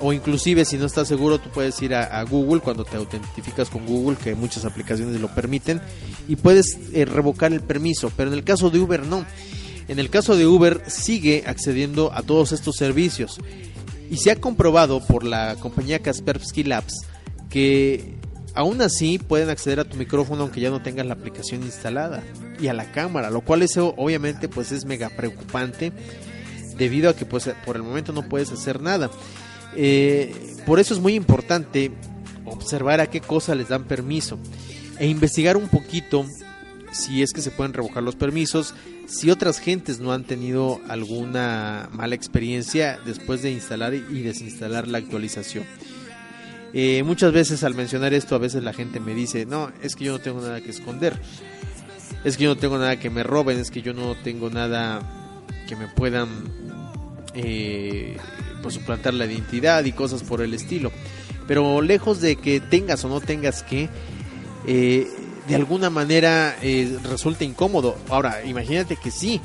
o 0.00 0.12
inclusive 0.12 0.64
si 0.64 0.76
no 0.76 0.86
estás 0.86 1.08
seguro 1.08 1.38
tú 1.38 1.50
puedes 1.50 1.80
ir 1.82 1.94
a, 1.94 2.22
Google 2.24 2.60
cuando 2.60 2.84
te 2.84 2.96
autentificas 2.96 3.70
con 3.70 3.86
Google 3.86 4.16
que 4.16 4.34
muchas 4.34 4.64
aplicaciones 4.64 5.20
lo 5.20 5.28
permiten 5.28 5.80
y 6.28 6.36
puedes 6.36 6.78
eh, 6.92 7.04
revocar 7.04 7.52
el 7.52 7.60
permiso 7.60 8.10
pero 8.16 8.30
en 8.30 8.34
el 8.34 8.44
caso 8.44 8.70
de 8.70 8.80
Uber 8.80 9.06
no. 9.06 9.24
En 9.86 9.98
el 9.98 10.08
caso 10.08 10.36
de 10.36 10.46
Uber 10.46 10.82
sigue 10.86 11.44
accediendo 11.46 12.10
a 12.14 12.22
todos 12.22 12.52
estos 12.52 12.76
servicios. 12.76 13.38
Y 14.10 14.16
se 14.16 14.30
ha 14.30 14.40
comprobado 14.40 15.00
por 15.00 15.24
la 15.24 15.56
compañía 15.60 15.98
Kaspersky 15.98 16.64
Labs 16.64 17.06
que 17.50 18.14
aún 18.54 18.80
así 18.80 19.18
pueden 19.18 19.50
acceder 19.50 19.80
a 19.80 19.84
tu 19.84 19.96
micrófono 19.96 20.42
aunque 20.42 20.60
ya 20.60 20.70
no 20.70 20.82
tengas 20.82 21.06
la 21.06 21.14
aplicación 21.14 21.62
instalada 21.62 22.22
y 22.60 22.68
a 22.68 22.72
la 22.72 22.90
cámara 22.92 23.30
lo 23.30 23.40
cual 23.40 23.62
eso 23.62 23.94
obviamente 23.96 24.48
pues 24.48 24.72
es 24.72 24.84
mega 24.84 25.08
preocupante 25.10 25.92
debido 26.76 27.10
a 27.10 27.16
que 27.16 27.26
pues 27.26 27.48
por 27.64 27.76
el 27.76 27.82
momento 27.82 28.12
no 28.12 28.22
puedes 28.28 28.52
hacer 28.52 28.80
nada 28.80 29.10
eh, 29.76 30.54
por 30.66 30.80
eso 30.80 30.94
es 30.94 31.00
muy 31.00 31.14
importante 31.14 31.92
observar 32.44 33.00
a 33.00 33.06
qué 33.08 33.20
cosa 33.20 33.54
les 33.54 33.68
dan 33.68 33.84
permiso 33.84 34.38
e 34.98 35.06
investigar 35.06 35.56
un 35.56 35.68
poquito 35.68 36.26
si 36.92 37.22
es 37.22 37.32
que 37.32 37.40
se 37.40 37.50
pueden 37.50 37.72
revocar 37.72 38.02
los 38.02 38.14
permisos, 38.14 38.74
si 39.06 39.30
otras 39.30 39.58
gentes 39.58 39.98
no 39.98 40.12
han 40.12 40.24
tenido 40.24 40.80
alguna 40.88 41.88
mala 41.92 42.14
experiencia 42.14 42.98
después 43.04 43.42
de 43.42 43.50
instalar 43.50 43.94
y 43.94 44.22
desinstalar 44.22 44.86
la 44.86 44.98
actualización. 44.98 45.64
Eh, 46.72 47.02
muchas 47.04 47.32
veces 47.32 47.62
al 47.62 47.74
mencionar 47.74 48.14
esto, 48.14 48.34
a 48.34 48.38
veces 48.38 48.62
la 48.62 48.72
gente 48.72 49.00
me 49.00 49.14
dice, 49.14 49.46
no, 49.46 49.70
es 49.82 49.94
que 49.94 50.04
yo 50.04 50.12
no 50.12 50.18
tengo 50.20 50.40
nada 50.40 50.60
que 50.60 50.70
esconder, 50.70 51.20
es 52.24 52.36
que 52.36 52.44
yo 52.44 52.54
no 52.54 52.60
tengo 52.60 52.78
nada 52.78 52.98
que 52.98 53.10
me 53.10 53.22
roben, 53.22 53.58
es 53.58 53.70
que 53.70 53.82
yo 53.82 53.92
no 53.92 54.16
tengo 54.22 54.50
nada 54.50 55.00
que 55.68 55.76
me 55.76 55.88
puedan 55.88 56.28
eh, 57.34 58.16
suplantar 58.72 59.14
la 59.14 59.26
identidad 59.26 59.84
y 59.84 59.92
cosas 59.92 60.22
por 60.22 60.40
el 60.40 60.54
estilo. 60.54 60.92
Pero 61.46 61.82
lejos 61.82 62.20
de 62.20 62.36
que 62.36 62.60
tengas 62.60 63.04
o 63.04 63.08
no 63.08 63.20
tengas 63.20 63.62
que, 63.62 63.88
eh, 64.66 65.08
de 65.46 65.54
alguna 65.54 65.90
manera 65.90 66.56
eh, 66.62 66.98
resulta 67.04 67.44
incómodo. 67.44 67.96
Ahora, 68.08 68.44
imagínate 68.44 68.96
que 68.96 69.10
sí, 69.10 69.40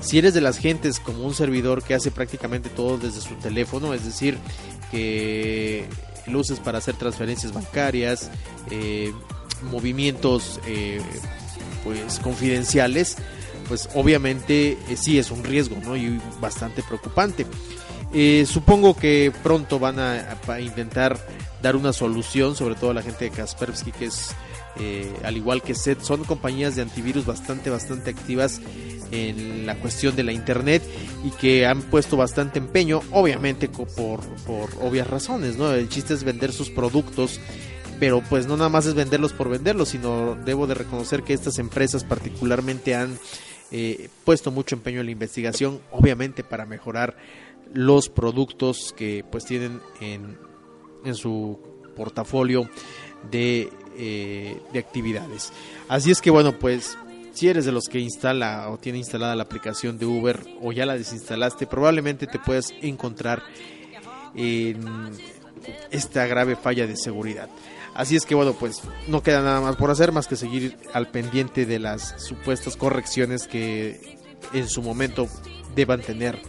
si 0.00 0.18
eres 0.18 0.34
de 0.34 0.40
las 0.40 0.58
gentes 0.58 0.98
como 0.98 1.24
un 1.24 1.34
servidor 1.34 1.82
que 1.82 1.94
hace 1.94 2.10
prácticamente 2.10 2.68
todo 2.68 2.98
desde 2.98 3.20
su 3.20 3.34
teléfono, 3.36 3.94
es 3.94 4.04
decir, 4.04 4.36
que 4.90 5.86
luces 6.26 6.58
para 6.58 6.78
hacer 6.78 6.96
transferencias 6.96 7.52
bancarias, 7.52 8.30
eh, 8.70 9.12
movimientos 9.70 10.58
pues 11.84 12.18
confidenciales, 12.18 13.16
pues 13.68 13.88
obviamente 13.94 14.76
sí 14.96 15.18
es 15.18 15.30
un 15.30 15.44
riesgo, 15.44 15.76
¿no? 15.84 15.96
Y 15.96 16.20
bastante 16.40 16.82
preocupante. 16.82 17.46
Eh, 18.16 18.46
supongo 18.46 18.96
que 18.96 19.32
pronto 19.42 19.80
van 19.80 19.98
a, 19.98 20.38
intentar 20.60 21.18
dar 21.60 21.74
una 21.74 21.92
solución, 21.92 22.54
sobre 22.54 22.76
todo 22.76 22.90
a 22.90 22.94
la 22.94 23.02
gente 23.02 23.24
de 23.24 23.30
Kaspersky, 23.32 23.90
que 23.90 24.04
es 24.04 24.36
eh, 24.78 25.12
al 25.24 25.36
igual 25.36 25.62
que 25.62 25.74
SET, 25.74 26.00
son 26.00 26.22
compañías 26.22 26.76
de 26.76 26.82
antivirus 26.82 27.26
bastante, 27.26 27.70
bastante 27.70 28.10
activas 28.10 28.60
en 29.10 29.66
la 29.66 29.74
cuestión 29.76 30.14
de 30.14 30.22
la 30.22 30.32
internet 30.32 30.82
y 31.24 31.30
que 31.30 31.66
han 31.66 31.82
puesto 31.82 32.16
bastante 32.16 32.60
empeño, 32.60 33.00
obviamente 33.10 33.68
por, 33.68 34.20
obvias 34.80 35.08
razones, 35.08 35.56
¿no? 35.56 35.72
El 35.72 35.88
chiste 35.88 36.14
es 36.14 36.24
vender 36.24 36.52
sus 36.52 36.70
productos 36.70 37.40
pero 38.00 38.22
pues 38.28 38.48
no 38.48 38.56
nada 38.56 38.68
más 38.68 38.86
es 38.86 38.94
venderlos 38.94 39.32
por 39.32 39.48
venderlos, 39.48 39.90
sino 39.90 40.36
debo 40.44 40.66
de 40.66 40.74
reconocer 40.74 41.22
que 41.22 41.32
estas 41.32 41.60
empresas 41.60 42.02
particularmente 42.02 42.96
han 42.96 43.16
eh, 43.70 44.08
puesto 44.24 44.50
mucho 44.50 44.74
empeño 44.74 45.00
en 45.00 45.06
la 45.06 45.12
investigación, 45.12 45.80
obviamente 45.92 46.42
para 46.42 46.66
mejorar 46.66 47.16
los 47.72 48.08
productos 48.08 48.94
que 48.96 49.24
pues 49.30 49.44
tienen 49.44 49.80
en, 50.00 50.38
en 51.04 51.14
su 51.14 51.58
portafolio 51.96 52.68
de, 53.30 53.70
eh, 53.96 54.60
de 54.72 54.78
actividades. 54.78 55.52
Así 55.88 56.10
es 56.10 56.20
que 56.20 56.30
bueno, 56.30 56.58
pues 56.58 56.98
si 57.32 57.48
eres 57.48 57.64
de 57.64 57.72
los 57.72 57.88
que 57.88 57.98
instala 57.98 58.68
o 58.70 58.78
tiene 58.78 58.98
instalada 58.98 59.34
la 59.34 59.42
aplicación 59.42 59.98
de 59.98 60.06
Uber 60.06 60.40
o 60.62 60.72
ya 60.72 60.86
la 60.86 60.96
desinstalaste, 60.96 61.66
probablemente 61.66 62.26
te 62.26 62.38
puedas 62.38 62.72
encontrar 62.80 63.42
en 64.34 65.10
esta 65.90 66.26
grave 66.26 66.56
falla 66.56 66.86
de 66.86 66.96
seguridad. 66.96 67.48
Así 67.94 68.16
es 68.16 68.26
que 68.26 68.34
bueno, 68.34 68.54
pues 68.54 68.82
no 69.06 69.22
queda 69.22 69.40
nada 69.40 69.60
más 69.60 69.76
por 69.76 69.90
hacer 69.90 70.10
más 70.10 70.26
que 70.26 70.36
seguir 70.36 70.76
al 70.92 71.08
pendiente 71.08 71.64
de 71.64 71.78
las 71.78 72.20
supuestas 72.22 72.76
correcciones 72.76 73.46
que 73.46 74.18
en 74.52 74.68
su 74.68 74.82
momento 74.82 75.28
deban 75.74 76.00
tener 76.02 76.40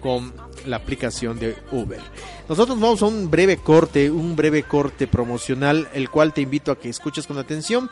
con 0.00 0.32
la 0.68 0.76
aplicación 0.76 1.38
de 1.38 1.56
Uber. 1.72 2.00
Nosotros 2.48 2.78
vamos 2.78 3.02
a 3.02 3.06
un 3.06 3.30
breve 3.30 3.56
corte, 3.56 4.10
un 4.10 4.36
breve 4.36 4.62
corte 4.62 5.06
promocional, 5.06 5.88
el 5.94 6.10
cual 6.10 6.32
te 6.32 6.42
invito 6.42 6.70
a 6.70 6.78
que 6.78 6.88
escuches 6.88 7.26
con 7.26 7.38
atención 7.38 7.90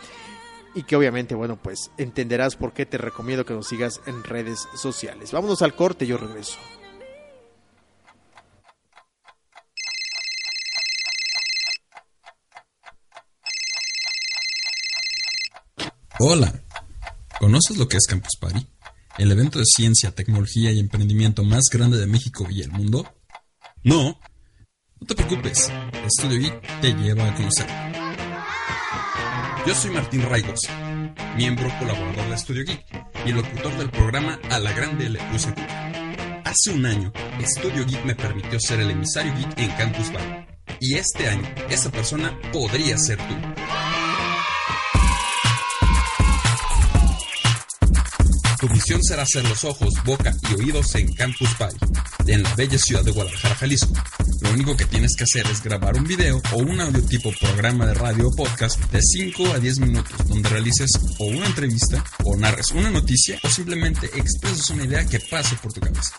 y 0.75 0.83
que 0.83 0.95
obviamente, 0.95 1.35
bueno, 1.35 1.57
pues 1.57 1.91
entenderás 1.97 2.57
por 2.57 2.73
qué 2.73 2.85
te 2.85 2.99
recomiendo 2.99 3.47
que 3.47 3.55
nos 3.55 3.67
sigas 3.67 4.01
en 4.07 4.23
redes 4.23 4.69
sociales. 4.77 5.33
Vámonos 5.33 5.63
al 5.63 5.75
corte, 5.75 6.07
yo 6.07 6.19
regreso. 6.19 6.59
Hola, 16.19 16.63
¿conoces 17.39 17.77
lo 17.77 17.89
que 17.89 17.99
es 17.99 18.07
Campus 18.07 18.37
Party? 18.41 18.76
El 19.19 19.33
evento 19.33 19.59
de 19.59 19.65
ciencia, 19.65 20.11
tecnología 20.11 20.73
y 20.73 20.79
emprendimiento 20.79 21.45
más 21.45 21.65
grande 21.71 21.99
de 21.99 22.07
México 22.07 22.47
y 22.51 22.63
el 22.63 22.71
mundo? 22.71 23.15
No, 23.83 24.19
no 25.01 25.07
te 25.07 25.15
preocupes, 25.15 25.71
Estudio 26.07 26.41
Geek 26.41 26.81
te 26.81 26.93
lleva 26.95 27.29
a 27.29 27.35
conocer. 27.35 27.67
Yo 29.67 29.75
soy 29.75 29.91
Martín 29.91 30.23
Raigos, 30.23 30.61
miembro 31.37 31.69
colaborador 31.79 32.29
de 32.29 32.35
Estudio 32.35 32.65
Geek 32.65 32.85
y 33.27 33.33
locutor 33.33 33.77
del 33.77 33.91
programa 33.91 34.39
A 34.51 34.59
la 34.59 34.73
Grande 34.73 35.09
LUCQ. 35.09 35.59
Hace 36.45 36.71
un 36.71 36.87
año, 36.87 37.13
Estudio 37.41 37.85
Geek 37.85 38.05
me 38.05 38.15
permitió 38.15 38.59
ser 38.61 38.81
el 38.81 38.91
emisario 38.91 39.35
geek 39.35 39.59
en 39.59 39.71
Campus 39.73 40.13
Bar. 40.13 40.47
Y 40.81 40.95
este 40.95 41.29
año, 41.29 41.43
esa 41.69 41.91
persona 41.91 42.39
podría 42.53 42.97
ser 42.99 43.19
tú. 43.19 43.35
Tu 48.67 48.73
misión 48.73 49.01
será 49.05 49.25
ser 49.25 49.49
los 49.49 49.63
ojos, 49.63 49.95
boca 50.05 50.35
y 50.51 50.61
oídos 50.61 50.93
en 50.97 51.13
Campus 51.13 51.51
Party, 51.55 51.77
en 52.27 52.43
la 52.43 52.53
bella 52.57 52.77
ciudad 52.77 53.05
de 53.05 53.13
Guadalajara, 53.13 53.55
Jalisco. 53.55 53.93
Lo 54.41 54.51
único 54.51 54.77
que 54.77 54.87
tienes 54.87 55.15
que 55.15 55.23
hacer 55.23 55.47
es 55.47 55.63
grabar 55.63 55.97
un 55.97 56.03
video 56.03 56.43
o 56.53 56.57
un 56.57 56.81
audio 56.81 57.01
tipo 57.03 57.33
programa 57.41 57.87
de 57.87 57.95
radio 57.95 58.27
o 58.27 58.35
podcast 58.35 58.81
de 58.91 59.01
5 59.01 59.53
a 59.53 59.61
10 59.61 59.79
minutos 59.79 60.17
donde 60.27 60.49
realices 60.49 60.91
o 61.19 61.27
una 61.27 61.47
entrevista 61.47 62.03
o 62.25 62.37
narres 62.37 62.73
una 62.73 62.91
noticia 62.91 63.39
o 63.45 63.49
simplemente 63.49 64.07
expreses 64.07 64.69
una 64.71 64.85
idea 64.85 65.07
que 65.07 65.21
pase 65.21 65.55
por 65.63 65.73
tu 65.73 65.81
cabeza. 65.81 66.17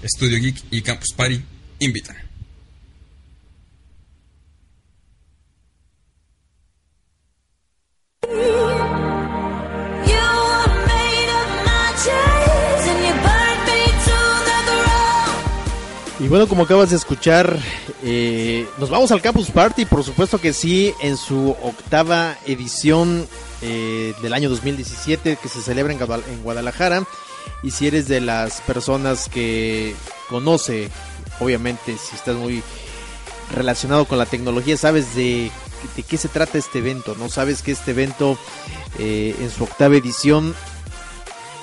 Estudio 0.00 0.38
Geek 0.38 0.62
y 0.70 0.80
Campus 0.80 1.12
Party 1.16 1.42
invitan. 1.80 2.31
Bueno, 16.32 16.48
como 16.48 16.62
acabas 16.62 16.88
de 16.88 16.96
escuchar, 16.96 17.58
eh, 18.02 18.66
nos 18.78 18.88
vamos 18.88 19.12
al 19.12 19.20
Campus 19.20 19.50
Party, 19.50 19.84
por 19.84 20.02
supuesto 20.02 20.40
que 20.40 20.54
sí, 20.54 20.94
en 21.02 21.18
su 21.18 21.50
octava 21.62 22.38
edición 22.46 23.28
eh, 23.60 24.14
del 24.22 24.32
año 24.32 24.48
2017 24.48 25.36
que 25.36 25.48
se 25.50 25.60
celebra 25.60 25.92
en 25.92 26.42
Guadalajara. 26.42 27.04
Y 27.62 27.72
si 27.72 27.86
eres 27.86 28.08
de 28.08 28.22
las 28.22 28.62
personas 28.62 29.28
que 29.28 29.94
conoce, 30.30 30.88
obviamente, 31.38 31.98
si 31.98 32.16
estás 32.16 32.36
muy 32.36 32.62
relacionado 33.54 34.06
con 34.06 34.16
la 34.16 34.24
tecnología, 34.24 34.78
sabes 34.78 35.14
de, 35.14 35.50
de 35.94 36.02
qué 36.02 36.16
se 36.16 36.28
trata 36.28 36.56
este 36.56 36.78
evento, 36.78 37.14
¿no? 37.18 37.28
Sabes 37.28 37.60
que 37.60 37.72
este 37.72 37.90
evento 37.90 38.38
eh, 38.98 39.36
en 39.38 39.50
su 39.50 39.64
octava 39.64 39.96
edición, 39.96 40.54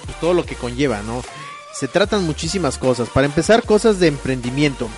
pues, 0.05 0.19
todo 0.19 0.35
lo 0.35 0.45
que 0.45 0.53
conlleva, 0.53 1.01
¿no? 1.01 1.23
Se 1.79 1.87
tratan 1.87 2.25
muchísimas 2.25 2.77
cosas. 2.77 3.07
Para 3.07 3.25
empezar, 3.25 3.63
cosas 3.63 4.01
de 4.01 4.07
emprendimiento, 4.07 4.89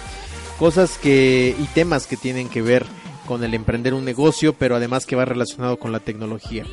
cosas 0.58 0.98
que 0.98 1.56
y 1.60 1.66
temas 1.76 2.08
que 2.08 2.18
tienen 2.18 2.50
que 2.50 2.64
ver 2.64 2.88
con 3.28 3.44
el 3.44 3.54
emprender 3.54 3.94
un 3.94 4.04
negocio, 4.04 4.54
pero 4.54 4.76
además 4.76 5.06
que 5.06 5.16
va 5.16 5.24
relacionado 5.24 5.78
con 5.78 5.92
la 5.92 6.00
tecnología. 6.00 6.66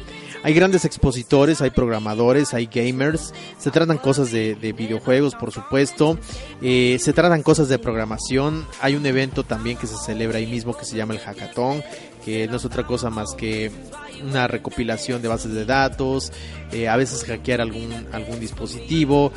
Hay 0.43 0.55
grandes 0.55 0.87
expositores, 0.87 1.61
hay 1.61 1.69
programadores, 1.69 2.55
hay 2.55 2.71
gamers, 2.73 3.35
se 3.59 3.71
tratan 3.71 3.99
cosas 3.99 4.33
de, 4.33 4.55
videojuegos, 4.75 5.35
por 5.35 5.53
supuesto, 5.53 6.19
eh, 6.63 6.97
se 7.01 7.13
tratan 7.13 7.43
cosas 7.43 7.69
de 7.69 7.79
programación, 7.79 8.65
hay 8.81 8.95
un 8.95 9.05
evento 9.05 9.45
también 9.45 9.77
que 9.77 9.87
se 9.87 9.97
celebra 9.97 10.39
ahí 10.39 10.47
mismo 10.47 10.75
que 10.75 10.87
se 10.87 10.97
llama 10.97 11.13
el 11.13 11.21
Hackathon, 11.21 11.83
que 12.25 12.47
no 12.49 12.57
es 12.57 12.65
otra 12.65 12.87
cosa 12.87 13.11
más 13.11 13.35
que 13.35 13.71
una 14.27 14.49
recopilación 14.49 15.21
de 15.21 15.29
bases 15.29 15.53
de 15.53 15.67
datos, 15.67 16.33
eh, 16.73 16.89
a 16.89 16.97
veces 16.97 17.25
hackear 17.25 17.61
algún, 17.61 17.93
algún 18.13 18.41
dispositivo 18.41 19.33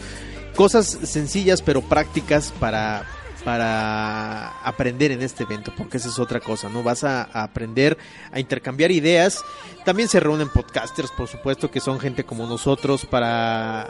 cosas 0.55 0.87
sencillas 1.03 1.61
pero 1.61 1.81
prácticas 1.81 2.51
para 2.59 3.05
para 3.43 4.49
aprender 4.61 5.11
en 5.11 5.21
este 5.21 5.43
evento, 5.43 5.73
porque 5.75 5.97
esa 5.97 6.09
es 6.09 6.19
otra 6.19 6.39
cosa, 6.39 6.69
¿no? 6.69 6.83
Vas 6.83 7.03
a, 7.03 7.23
aprender 7.23 7.97
a 8.31 8.39
intercambiar 8.39 8.91
ideas. 8.91 9.43
También 9.83 10.07
se 10.07 10.19
reúnen 10.19 10.49
podcasters, 10.49 11.11
por 11.11 11.27
supuesto, 11.27 11.71
que 11.71 11.79
son 11.79 11.99
gente 11.99 12.23
como 12.23 12.45
nosotros 12.45 13.05
para, 13.05 13.89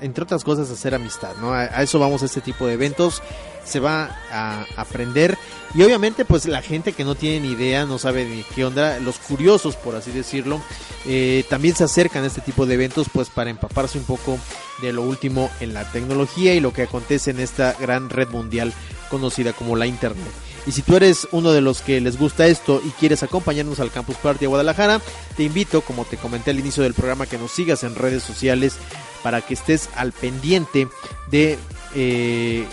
entre 0.00 0.24
otras 0.24 0.44
cosas, 0.44 0.70
hacer 0.70 0.94
amistad, 0.94 1.34
¿no? 1.40 1.52
A, 1.52 1.66
eso 1.82 1.98
vamos 1.98 2.22
a 2.22 2.26
este 2.26 2.40
tipo 2.40 2.66
de 2.66 2.74
eventos 2.74 3.22
se 3.64 3.80
va 3.80 4.16
a 4.30 4.64
aprender 4.76 5.36
y 5.74 5.82
obviamente 5.82 6.24
pues 6.24 6.46
la 6.46 6.62
gente 6.62 6.92
que 6.92 7.04
no 7.04 7.16
tiene 7.16 7.40
ni 7.40 7.52
idea, 7.52 7.84
no 7.84 7.98
sabe 7.98 8.24
ni 8.24 8.44
qué 8.54 8.64
onda, 8.64 9.00
los 9.00 9.18
curiosos 9.18 9.74
por 9.74 9.96
así 9.96 10.12
decirlo, 10.12 10.60
eh, 11.04 11.44
también 11.50 11.74
se 11.74 11.82
acercan 11.84 12.22
a 12.22 12.28
este 12.28 12.40
tipo 12.40 12.64
de 12.64 12.74
eventos 12.74 13.08
pues 13.12 13.28
para 13.28 13.50
empaparse 13.50 13.98
un 13.98 14.04
poco 14.04 14.38
de 14.80 14.92
lo 14.92 15.02
último 15.02 15.50
en 15.60 15.74
la 15.74 15.90
tecnología 15.90 16.54
y 16.54 16.60
lo 16.60 16.72
que 16.72 16.82
acontece 16.82 17.32
en 17.32 17.40
esta 17.40 17.74
gran 17.80 18.08
red 18.08 18.28
mundial 18.28 18.72
conocida 19.10 19.52
como 19.52 19.74
la 19.74 19.86
Internet. 19.86 20.45
Y 20.66 20.72
si 20.72 20.82
tú 20.82 20.96
eres 20.96 21.28
uno 21.30 21.52
de 21.52 21.60
los 21.60 21.80
que 21.80 22.00
les 22.00 22.18
gusta 22.18 22.46
esto 22.46 22.82
y 22.84 22.90
quieres 22.90 23.22
acompañarnos 23.22 23.78
al 23.78 23.92
Campus 23.92 24.16
Party 24.16 24.40
de 24.40 24.46
Guadalajara, 24.48 25.00
te 25.36 25.44
invito, 25.44 25.80
como 25.80 26.04
te 26.04 26.16
comenté 26.16 26.50
al 26.50 26.58
inicio 26.58 26.82
del 26.82 26.94
programa, 26.94 27.26
que 27.26 27.38
nos 27.38 27.52
sigas 27.52 27.84
en 27.84 27.94
redes 27.94 28.24
sociales 28.24 28.76
para 29.22 29.42
que 29.42 29.54
estés 29.54 29.88
al 29.94 30.12
pendiente 30.12 30.88
de 31.30 31.58
eh, 31.94 32.64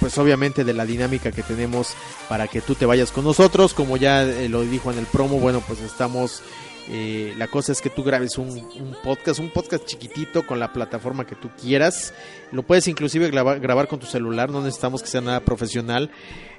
pues 0.00 0.16
obviamente 0.18 0.64
de 0.64 0.74
la 0.74 0.86
dinámica 0.86 1.32
que 1.32 1.42
tenemos 1.42 1.94
para 2.28 2.46
que 2.46 2.60
tú 2.60 2.74
te 2.74 2.86
vayas 2.86 3.10
con 3.10 3.24
nosotros. 3.24 3.74
Como 3.74 3.96
ya 3.96 4.22
eh, 4.22 4.48
lo 4.48 4.62
dijo 4.62 4.92
en 4.92 4.98
el 4.98 5.06
promo, 5.06 5.38
bueno, 5.38 5.62
pues 5.66 5.80
estamos... 5.80 6.42
Eh, 6.90 7.34
la 7.36 7.48
cosa 7.48 7.72
es 7.72 7.82
que 7.82 7.90
tú 7.90 8.02
grabes 8.02 8.38
un, 8.38 8.96
podcast, 9.04 9.40
un 9.40 9.50
podcast 9.50 9.84
chiquitito 9.84 10.46
con 10.46 10.58
la 10.58 10.72
plataforma 10.72 11.26
que 11.26 11.34
tú 11.34 11.50
quieras. 11.60 12.14
Lo 12.50 12.62
puedes 12.62 12.88
inclusive 12.88 13.30
grabar, 13.30 13.88
con 13.88 13.98
tu 13.98 14.06
celular, 14.06 14.50
no 14.50 14.62
necesitamos 14.62 15.02
que 15.02 15.08
sea 15.08 15.20
nada 15.20 15.40
profesional. 15.40 16.10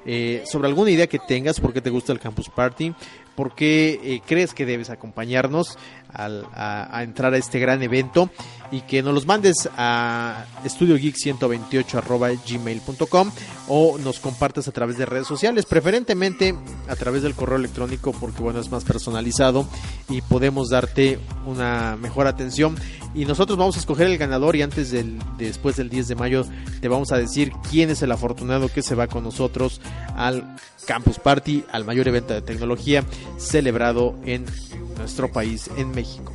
Eh, 0.05 0.43
sobre 0.45 0.67
alguna 0.67 0.91
idea 0.91 1.07
que 1.07 1.19
tengas, 1.19 1.59
por 1.59 1.73
qué 1.73 1.81
te 1.81 1.89
gusta 1.89 2.13
el 2.13 2.19
Campus 2.19 2.49
Party, 2.49 2.93
por 3.35 3.55
qué 3.55 4.21
crees 4.25 4.53
que 4.53 4.65
debes 4.65 4.89
acompañarnos 4.89 5.77
a, 6.13 7.03
entrar 7.03 7.33
a 7.33 7.37
este 7.37 7.59
gran 7.59 7.83
evento 7.83 8.29
y 8.71 8.81
que 8.81 9.01
nos 9.01 9.13
los 9.13 9.25
mandes 9.25 9.69
a 9.77 10.45
estudiogeek128 10.63 13.31
o 13.67 13.97
nos 13.97 14.19
compartas 14.19 14.67
a 14.67 14.71
través 14.71 14.97
de 14.97 15.05
redes 15.05 15.27
sociales, 15.27 15.65
preferentemente 15.65 16.55
a 16.87 16.95
través 16.95 17.23
del 17.23 17.33
correo 17.33 17.57
electrónico 17.57 18.11
porque 18.11 18.41
bueno 18.41 18.59
es 18.59 18.69
más 18.69 18.83
personalizado 18.83 19.67
y 20.07 20.21
podemos 20.21 20.69
darte 20.69 21.19
una 21.45 21.95
mejor 21.95 22.27
atención. 22.27 22.75
Y 23.15 23.25
nosotros 23.25 23.57
vamos 23.57 23.75
a 23.75 23.79
escoger 23.79 24.05
el 24.05 24.19
ganador 24.19 24.55
y 24.55 24.61
antes 24.61 24.91
del 24.91 25.17
después 25.37 25.77
del 25.77 25.89
10 25.89 26.09
de 26.09 26.15
mayo 26.15 26.45
te 26.79 26.87
vamos 26.87 27.11
a 27.11 27.17
decir 27.17 27.51
quién 27.69 27.89
es 27.89 28.03
el 28.03 28.11
afortunado 28.11 28.69
que 28.69 28.83
se 28.83 28.93
va 28.93 29.07
con 29.07 29.23
nosotros 29.23 29.81
al 30.15 30.55
Campus 30.85 31.19
Party, 31.19 31.63
al 31.71 31.85
mayor 31.85 32.07
evento 32.07 32.33
de 32.33 32.41
tecnología 32.41 33.03
celebrado 33.37 34.15
en 34.25 34.45
nuestro 34.99 35.31
país, 35.31 35.69
en 35.77 35.91
México. 35.91 36.33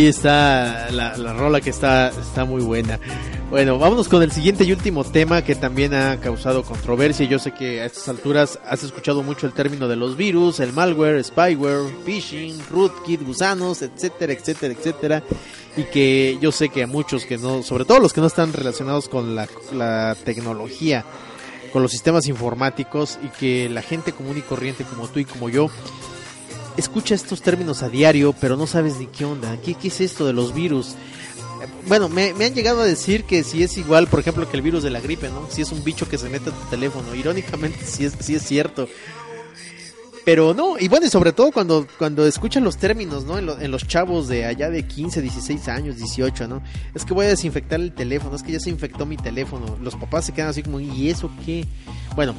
Ahí 0.00 0.06
está 0.06 0.90
la, 0.92 1.14
rola 1.34 1.60
que 1.60 1.70
está, 1.70 2.08
está 2.08 2.44
muy 2.44 2.62
buena. 2.62 2.98
Bueno, 3.50 3.78
vámonos 3.78 4.08
con 4.08 4.22
el 4.22 4.32
siguiente 4.32 4.64
y 4.64 4.72
último 4.72 5.04
tema 5.04 5.42
que 5.42 5.54
también 5.54 5.92
ha 5.92 6.18
causado 6.20 6.62
controversia. 6.62 7.26
Yo 7.26 7.38
sé 7.38 7.52
que 7.52 7.82
a 7.82 7.84
estas 7.84 8.08
alturas 8.08 8.58
has 8.64 8.82
escuchado 8.82 9.22
mucho 9.22 9.46
el 9.46 9.52
término 9.52 9.88
de 9.88 9.96
los 9.96 10.16
virus, 10.16 10.60
el 10.60 10.72
malware, 10.72 11.22
spyware, 11.22 11.92
phishing, 12.06 12.58
rootkit, 12.70 13.22
gusanos, 13.22 13.82
etcétera, 13.82 14.32
etcétera, 14.32 14.74
etcétera. 14.74 15.22
Y 15.76 15.84
que 15.84 16.38
yo 16.40 16.50
sé 16.50 16.70
que 16.70 16.84
a 16.84 16.86
muchos 16.86 17.26
que 17.26 17.36
no, 17.36 17.62
sobre 17.62 17.84
todo 17.84 18.00
los 18.00 18.12
que 18.12 18.22
no 18.22 18.26
están 18.26 18.52
relacionados 18.52 19.08
con 19.08 19.34
la, 19.34 19.48
la 19.72 20.16
tecnología, 20.24 21.04
con 21.72 21.82
los 21.82 21.90
sistemas 21.90 22.26
informáticos 22.26 23.18
y 23.22 23.28
que 23.28 23.68
la 23.68 23.82
gente 23.82 24.12
común 24.12 24.38
y 24.38 24.42
corriente 24.42 24.84
como 24.84 25.08
tú 25.08 25.18
y 25.18 25.24
como 25.26 25.50
yo 25.50 25.68
escucha 26.80 27.14
estos 27.14 27.42
términos 27.42 27.82
a 27.82 27.88
diario, 27.88 28.34
pero 28.40 28.56
no 28.56 28.66
sabes 28.66 28.96
ni 28.98 29.06
qué 29.06 29.24
onda. 29.24 29.56
¿Qué, 29.62 29.76
es 29.82 30.00
esto 30.00 30.26
de 30.26 30.32
los 30.32 30.52
virus? 30.54 30.94
Bueno, 31.86 32.08
me, 32.08 32.34
me, 32.34 32.46
han 32.46 32.54
llegado 32.54 32.80
a 32.80 32.84
decir 32.84 33.24
que 33.24 33.44
si 33.44 33.62
es 33.62 33.76
igual, 33.76 34.06
por 34.06 34.20
ejemplo, 34.20 34.48
que 34.48 34.56
el 34.56 34.62
virus 34.62 34.82
de 34.82 34.90
la 34.90 35.00
gripe, 35.00 35.28
¿no? 35.28 35.46
Si 35.50 35.62
es 35.62 35.70
un 35.72 35.84
bicho 35.84 36.08
que 36.08 36.18
se 36.18 36.28
mete 36.28 36.50
a 36.50 36.52
tu 36.52 36.70
teléfono. 36.70 37.14
Irónicamente, 37.14 37.84
sí 37.84 38.04
es, 38.04 38.14
sí 38.20 38.34
es 38.34 38.42
cierto. 38.42 38.88
Pero 40.24 40.54
no, 40.54 40.78
y 40.78 40.88
bueno, 40.88 41.06
y 41.06 41.08
sobre 41.08 41.32
todo 41.32 41.50
cuando, 41.50 41.86
cuando 41.98 42.26
escuchan 42.26 42.62
los 42.62 42.76
términos, 42.76 43.24
¿no? 43.24 43.38
En, 43.38 43.70
los 43.70 43.86
chavos 43.86 44.28
de 44.28 44.44
allá 44.44 44.70
de 44.70 44.86
15, 44.86 45.22
16 45.22 45.68
años, 45.68 45.96
18, 45.96 46.46
¿no? 46.46 46.62
Es 46.94 47.04
que 47.04 47.14
voy 47.14 47.26
a 47.26 47.30
desinfectar 47.30 47.80
el 47.80 47.92
teléfono, 47.92 48.36
es 48.36 48.42
que 48.42 48.52
ya 48.52 48.60
se 48.60 48.70
infectó 48.70 49.06
mi 49.06 49.16
teléfono. 49.16 49.78
Los 49.80 49.96
papás 49.96 50.26
se 50.26 50.32
quedan 50.32 50.50
así 50.50 50.62
como, 50.62 50.78
¿y 50.78 51.08
eso 51.08 51.30
qué? 51.44 51.66
Bueno, 52.14 52.34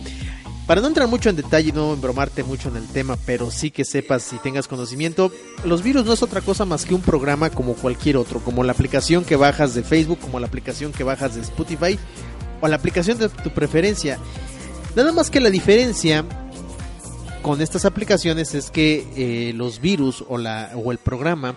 para 0.68 0.82
no 0.82 0.88
entrar 0.88 1.08
mucho 1.08 1.30
en 1.30 1.36
detalle 1.36 1.70
y 1.70 1.72
no 1.72 1.94
embromarte 1.94 2.44
mucho 2.44 2.70
en 2.70 2.78
el 2.78 2.88
tema, 2.88 3.18
pero 3.26 3.52
sí 3.52 3.72
que 3.72 3.84
sepas 3.84 4.32
y 4.34 4.38
tengas 4.38 4.68
conocimiento, 4.68 5.32
los 5.66 5.84
virus 5.84 6.06
no 6.06 6.14
es 6.14 6.24
otra 6.24 6.42
cosa 6.42 6.66
más 6.66 6.86
que 6.86 6.94
un 6.94 7.02
programa 7.02 7.50
como 7.50 7.74
cualquier 7.74 8.18
otro, 8.18 8.40
como 8.40 8.64
la 8.64 8.72
aplicación 8.72 9.26
que 9.26 9.36
bajas 9.36 9.74
de 9.74 9.84
Facebook, 9.84 10.20
como 10.20 10.40
la 10.40 10.48
aplicación 10.48 10.92
que 10.92 11.04
bajas 11.04 11.36
de 11.36 11.42
Spotify 11.42 12.00
o 12.62 12.68
la 12.68 12.76
aplicación 12.76 13.18
de 13.18 13.30
tu 13.30 13.50
preferencia. 13.52 14.20
Nada 14.96 15.12
más 15.12 15.30
que 15.30 15.40
la 15.40 15.50
diferencia 15.50 16.26
con 17.42 17.62
estas 17.62 17.86
aplicaciones 17.86 18.54
es 18.54 18.70
que 18.70 19.08
eh, 19.16 19.54
los 19.54 19.82
virus 19.82 20.22
o, 20.22 20.36
o 20.36 20.92
el 20.92 20.98
programa 21.00 21.56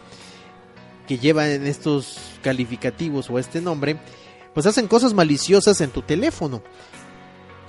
que 1.07 1.19
lleva 1.19 1.51
en 1.51 1.67
estos 1.67 2.19
calificativos 2.43 3.29
o 3.29 3.39
este 3.39 3.61
nombre, 3.61 3.99
pues 4.55 4.67
hacen 4.67 4.89
cosas 4.89 5.13
maliciosas 5.13 5.81
en 5.81 5.91
tu 5.91 6.03
teléfono. 6.03 6.63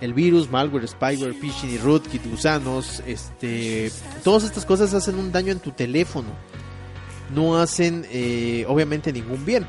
El 0.02 0.14
virus, 0.14 0.50
malware, 0.50 0.88
spyware, 0.88 1.34
phishing 1.34 1.70
y 1.70 1.78
rootkit, 1.78 2.26
gusanos, 2.30 3.02
este, 3.08 3.92
todas 4.24 4.44
estas 4.44 4.66
cosas 4.66 4.94
hacen 4.94 5.16
un 5.16 5.32
daño 5.32 5.52
en 5.52 5.60
tu 5.60 5.72
teléfono. 5.72 6.30
No 7.34 7.58
hacen, 7.58 8.06
eh, 8.12 8.66
obviamente, 8.68 9.12
ningún 9.12 9.46
bien. 9.46 9.66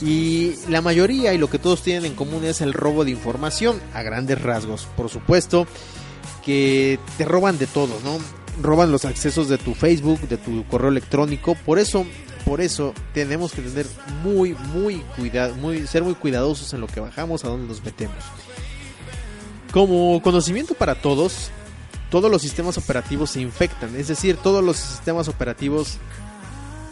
Y 0.00 0.54
la 0.68 0.80
mayoría 0.80 1.34
y 1.34 1.38
lo 1.38 1.50
que 1.50 1.58
todos 1.58 1.82
tienen 1.82 2.04
en 2.04 2.14
común 2.14 2.44
es 2.44 2.60
el 2.60 2.72
robo 2.72 3.04
de 3.04 3.10
información 3.10 3.80
a 3.94 4.02
grandes 4.02 4.40
rasgos. 4.40 4.86
Por 4.96 5.08
supuesto, 5.08 5.66
que 6.44 6.98
te 7.18 7.24
roban 7.24 7.58
de 7.58 7.66
todo, 7.66 7.98
¿no? 8.04 8.18
Roban 8.62 8.92
los 8.92 9.04
accesos 9.04 9.48
de 9.48 9.58
tu 9.58 9.74
Facebook, 9.74 10.20
de 10.28 10.36
tu 10.36 10.64
correo 10.68 10.90
electrónico, 10.90 11.56
por 11.66 11.78
eso 11.78 12.06
por 12.44 12.60
eso 12.60 12.94
tenemos 13.12 13.52
que 13.52 13.60
tener 13.60 13.86
muy 14.22 14.54
muy 14.72 15.00
cuidado, 15.16 15.56
muy 15.56 15.86
ser 15.88 16.04
muy 16.04 16.14
cuidadosos 16.14 16.72
en 16.72 16.80
lo 16.80 16.86
que 16.86 17.00
bajamos, 17.00 17.44
a 17.44 17.48
dónde 17.48 17.66
nos 17.66 17.84
metemos. 17.84 18.14
Como 19.76 20.22
conocimiento 20.22 20.72
para 20.72 20.94
todos, 20.94 21.50
todos 22.10 22.30
los 22.30 22.40
sistemas 22.40 22.78
operativos 22.78 23.32
se 23.32 23.42
infectan, 23.42 23.94
es 23.94 24.08
decir, 24.08 24.38
todos 24.38 24.64
los 24.64 24.78
sistemas 24.78 25.28
operativos 25.28 25.98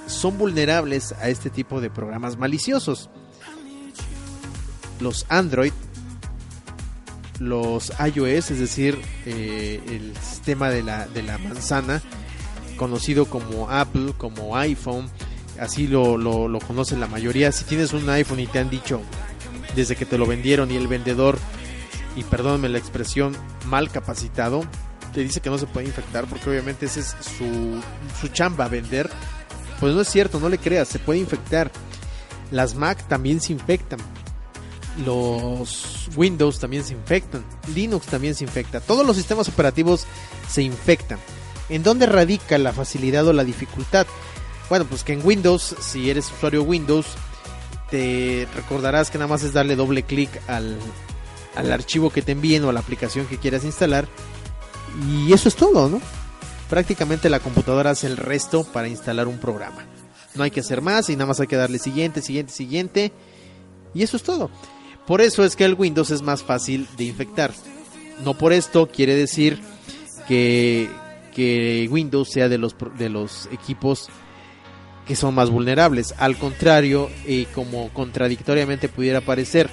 son 0.07 0.37
vulnerables 0.37 1.13
a 1.13 1.31
este 1.31 1.49
tipo 1.49 1.81
de 1.81 1.89
programas 1.89 2.37
maliciosos. 2.37 3.09
Los 5.01 5.25
Android 5.31 5.73
los 7.41 7.91
iOS, 8.15 8.51
es 8.51 8.59
decir, 8.59 9.01
eh, 9.25 9.81
el 9.87 10.15
sistema 10.19 10.69
de 10.69 10.83
la, 10.83 11.07
de 11.07 11.23
la 11.23 11.39
manzana, 11.39 12.03
conocido 12.77 13.25
como 13.25 13.71
Apple, 13.71 14.13
como 14.19 14.59
iPhone, 14.59 15.09
así 15.59 15.87
lo, 15.87 16.19
lo, 16.19 16.49
lo 16.49 16.59
conocen 16.59 17.01
la 17.01 17.07
mayoría. 17.07 17.51
Si 17.51 17.65
tienes 17.65 17.95
un 17.95 18.11
iPhone 18.11 18.41
y 18.41 18.47
te 18.47 18.59
han 18.59 18.69
dicho 18.69 19.01
desde 19.75 19.97
que 19.97 20.05
te 20.05 20.19
lo 20.19 20.27
vendieron 20.27 20.71
y 20.71 20.77
el 20.77 20.87
vendedor, 20.87 21.39
y 22.17 22.23
perdóname 22.25 22.69
la 22.69 22.79
expresión, 22.79 23.37
mal 23.67 23.91
capacitado, 23.91 24.65
te 25.13 25.23
dice 25.23 25.41
que 25.41 25.51
no 25.51 25.59
se 25.59 25.67
puede 25.67 25.87
infectar 25.87 26.27
porque 26.27 26.51
obviamente 26.51 26.87
ese 26.87 27.01
es 27.01 27.17
su, 27.21 27.81
su 28.21 28.29
chamba 28.29 28.69
vender, 28.69 29.11
pues 29.81 29.95
no 29.95 30.01
es 30.01 30.09
cierto, 30.09 30.41
no 30.41 30.49
le 30.49 30.59
creas, 30.59 30.89
se 30.89 30.99
puede 30.99 31.19
infectar. 31.21 31.71
Las 32.51 32.75
Mac 32.75 33.07
también 33.09 33.41
se 33.41 33.53
infectan 33.53 33.99
los 35.05 36.09
Windows 36.17 36.59
también 36.59 36.85
se 36.85 36.93
infectan, 36.93 37.45
Linux 37.75 38.07
también 38.07 38.35
se 38.35 38.45
infecta, 38.45 38.81
todos 38.81 39.05
los 39.07 39.17
sistemas 39.17 39.49
operativos 39.49 40.07
se 40.49 40.63
infectan. 40.63 41.19
¿En 41.69 41.83
dónde 41.83 42.07
radica 42.07 42.59
la 42.59 42.73
facilidad 42.73 43.27
o 43.27 43.33
la 43.33 43.45
dificultad? 43.45 44.07
Bueno, 44.69 44.85
pues 44.85 45.03
que 45.03 45.15
en 45.15 45.25
Windows, 45.25 45.75
si 45.81 46.11
eres 46.11 46.31
usuario 46.31 46.63
Windows, 46.63 47.07
te 47.91 48.47
recordarás 48.55 49.11
que 49.11 49.19
nada 49.19 49.29
más 49.29 49.43
es 49.43 49.53
darle 49.53 49.77
doble 49.77 50.03
clic 50.03 50.31
al, 50.47 50.79
al 51.57 51.73
archivo 51.73 52.11
que 52.11 52.23
te 52.23 52.33
envíen 52.33 52.65
o 52.65 52.71
a 52.71 52.73
la 52.73 52.81
aplicación 52.81 53.27
que 53.27 53.39
quieras 53.39 53.65
instalar. 53.65 54.07
Y 55.09 55.33
eso 55.33 55.49
es 55.49 55.57
todo, 55.57 55.89
¿no? 55.89 56.01
Prácticamente 56.69 57.31
la 57.31 57.41
computadora 57.41 57.91
hace 57.91 58.07
el 58.07 58.17
resto 58.17 58.65
para 58.65 58.89
instalar 58.89 59.29
un 59.29 59.39
programa. 59.39 59.85
No 60.35 60.43
hay 60.43 60.51
que 60.51 60.61
hacer 60.61 60.81
más 60.81 61.11
y 61.11 61.15
nada 61.15 61.27
más 61.27 61.41
hay 61.41 61.47
que 61.47 61.57
darle 61.57 61.79
siguiente, 61.79 62.23
siguiente, 62.23 62.53
siguiente. 62.53 63.13
Y 63.95 64.03
eso 64.03 64.17
es 64.17 64.23
todo. 64.23 64.51
Por 65.07 65.21
eso 65.21 65.45
es 65.45 65.55
que 65.55 65.65
el 65.65 65.75
Windows 65.75 66.11
es 66.11 66.23
más 66.23 66.43
fácil 66.43 66.89
de 66.97 67.05
infectar. 67.05 67.53
No 68.25 68.35
por 68.35 68.53
esto 68.53 68.89
quiere 68.89 69.15
decir 69.15 69.61
que, 70.27 70.89
que 71.35 71.89
Windows 71.91 72.31
sea 72.31 72.49
de 72.49 72.59
los, 72.59 72.75
de 72.97 73.09
los 73.09 73.49
equipos 73.53 74.09
que 75.07 75.17
son 75.17 75.35
más 75.35 75.51
vulnerables. 75.51 76.15
Al 76.19 76.37
contrario, 76.39 77.11
y 77.27 77.45
como 77.47 77.91
contradictoriamente 77.91 78.89
pudiera 78.89 79.21
parecer, 79.21 79.69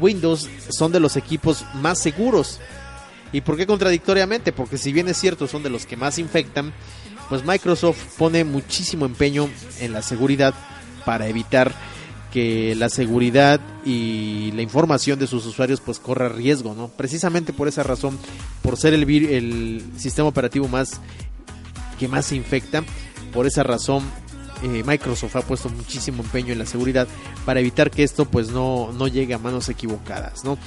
Windows 0.00 0.48
son 0.70 0.92
de 0.92 1.00
los 1.00 1.16
equipos 1.16 1.64
más 1.74 1.98
seguros. 1.98 2.60
¿Y 3.32 3.42
por 3.42 3.56
qué 3.56 3.66
contradictoriamente? 3.66 4.52
Porque 4.52 4.78
si 4.78 4.92
bien 4.92 5.08
es 5.08 5.18
cierto 5.18 5.46
son 5.46 5.62
de 5.62 5.70
los 5.70 5.86
que 5.86 5.96
más 5.96 6.18
infectan, 6.18 6.72
pues 7.28 7.44
Microsoft 7.44 8.16
pone 8.16 8.44
muchísimo 8.44 9.04
empeño 9.04 9.48
en 9.80 9.92
la 9.92 10.02
seguridad 10.02 10.54
para 11.04 11.28
evitar 11.28 11.74
que 12.32 12.74
la 12.74 12.88
seguridad 12.88 13.60
y 13.84 14.52
la 14.52 14.62
información 14.62 15.18
de 15.18 15.26
sus 15.26 15.46
usuarios 15.46 15.80
pues 15.80 15.98
corra 15.98 16.28
riesgo, 16.28 16.74
¿no? 16.74 16.88
Precisamente 16.88 17.52
por 17.52 17.68
esa 17.68 17.82
razón, 17.82 18.18
por 18.62 18.76
ser 18.76 18.94
el, 18.94 19.08
el 19.08 19.82
sistema 19.96 20.28
operativo 20.28 20.68
más 20.68 21.00
que 21.98 22.08
más 22.08 22.26
se 22.26 22.36
infecta, 22.36 22.84
por 23.32 23.46
esa 23.46 23.62
razón 23.62 24.02
eh, 24.62 24.82
Microsoft 24.84 25.36
ha 25.36 25.42
puesto 25.42 25.68
muchísimo 25.68 26.22
empeño 26.22 26.52
en 26.52 26.58
la 26.58 26.66
seguridad 26.66 27.06
para 27.44 27.60
evitar 27.60 27.90
que 27.90 28.02
esto 28.02 28.24
pues 28.24 28.50
no, 28.50 28.92
no 28.92 29.08
llegue 29.08 29.34
a 29.34 29.38
manos 29.38 29.68
equivocadas, 29.68 30.44
¿no? 30.44 30.58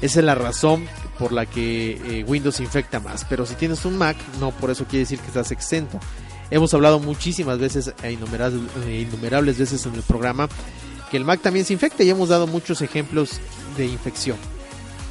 Esa 0.00 0.18
es 0.18 0.24
la 0.24 0.34
razón 0.34 0.86
por 1.18 1.32
la 1.32 1.46
que 1.46 1.92
eh, 1.92 2.24
Windows 2.24 2.60
infecta 2.60 3.00
más, 3.00 3.24
pero 3.28 3.46
si 3.46 3.54
tienes 3.54 3.84
un 3.84 3.96
Mac, 3.96 4.16
no 4.40 4.50
por 4.50 4.70
eso 4.70 4.84
quiere 4.84 5.00
decir 5.00 5.18
que 5.18 5.28
estás 5.28 5.50
exento. 5.50 5.98
Hemos 6.50 6.74
hablado 6.74 7.00
muchísimas 7.00 7.58
veces 7.58 7.94
e 8.02 8.12
innumerables, 8.12 8.62
e 8.86 9.00
innumerables 9.00 9.58
veces 9.58 9.86
en 9.86 9.94
el 9.94 10.02
programa 10.02 10.48
que 11.10 11.16
el 11.16 11.24
Mac 11.24 11.40
también 11.40 11.64
se 11.64 11.72
infecta 11.72 12.02
y 12.02 12.10
hemos 12.10 12.28
dado 12.28 12.46
muchos 12.46 12.82
ejemplos 12.82 13.40
de 13.76 13.86
infección. 13.86 14.36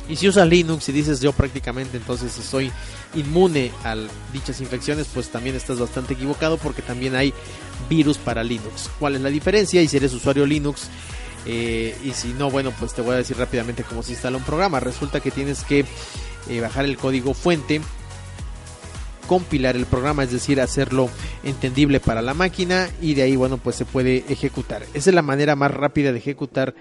Y 0.10 0.18
si 0.18 0.28
usas 0.28 0.48
Linux 0.48 0.89
y 0.89 0.92
dices 0.92 1.22
yo 1.22 1.32
prácticamente 1.32 1.98
entonces 1.98 2.32
soy 2.32 2.72
inmune 3.16 3.72
a 3.84 3.96
dichas 4.34 4.60
infecciones, 4.60 5.08
pues 5.13 5.30
también 5.30 5.56
estás 5.56 5.80
bastante 5.80 6.13
equivocado 6.13 6.58
porque 6.58 6.82
también 6.82 7.16
hay 7.16 7.34
virus 7.90 8.18
para 8.18 8.44
Linux. 8.44 8.90
¿Cuál 9.00 9.16
es 9.16 9.22
la 9.22 9.30
diferencia? 9.30 9.82
Y 9.82 9.88
si 9.88 9.98
eres 9.98 10.14
usuario 10.14 10.46
Linux, 10.46 10.90
eh, 11.46 11.96
y 12.04 12.12
si 12.12 12.30
no, 12.34 12.50
bueno, 12.50 12.72
pues 12.80 12.94
te 12.94 13.02
voy 13.02 13.14
a 13.14 13.18
decir 13.18 13.38
rápidamente 13.38 13.84
cómo 13.84 14.04
se 14.04 14.12
instala 14.12 14.38
un 14.38 14.44
programa. 14.44 14.80
Resulta 14.80 15.20
que 15.20 15.32
tienes 15.32 15.64
que 15.64 15.86
eh, 16.50 16.62
bajar 16.62 16.86
el 16.86 16.98
código 16.98 17.34
fuente 17.34 17.82
compilar 19.28 19.76
el 19.76 19.86
programa, 19.86 20.24
es 20.24 20.32
decir, 20.32 20.62
hacerlo 20.62 21.10
entendible 21.44 22.00
para 22.00 22.22
la 22.22 22.34
máquina 22.34 22.90
y 23.02 23.14
de 23.14 23.24
ahí, 23.24 23.36
bueno, 23.36 23.58
pues 23.58 23.76
se 23.76 23.86
puede 23.86 24.26
ejecutar. 24.30 24.84
Esa 24.94 25.10
es 25.10 25.16
la 25.16 25.22
manera 25.22 25.56
más 25.56 25.72
rápida 25.72 26.12
de 26.12 26.20
ejecutar 26.20 26.76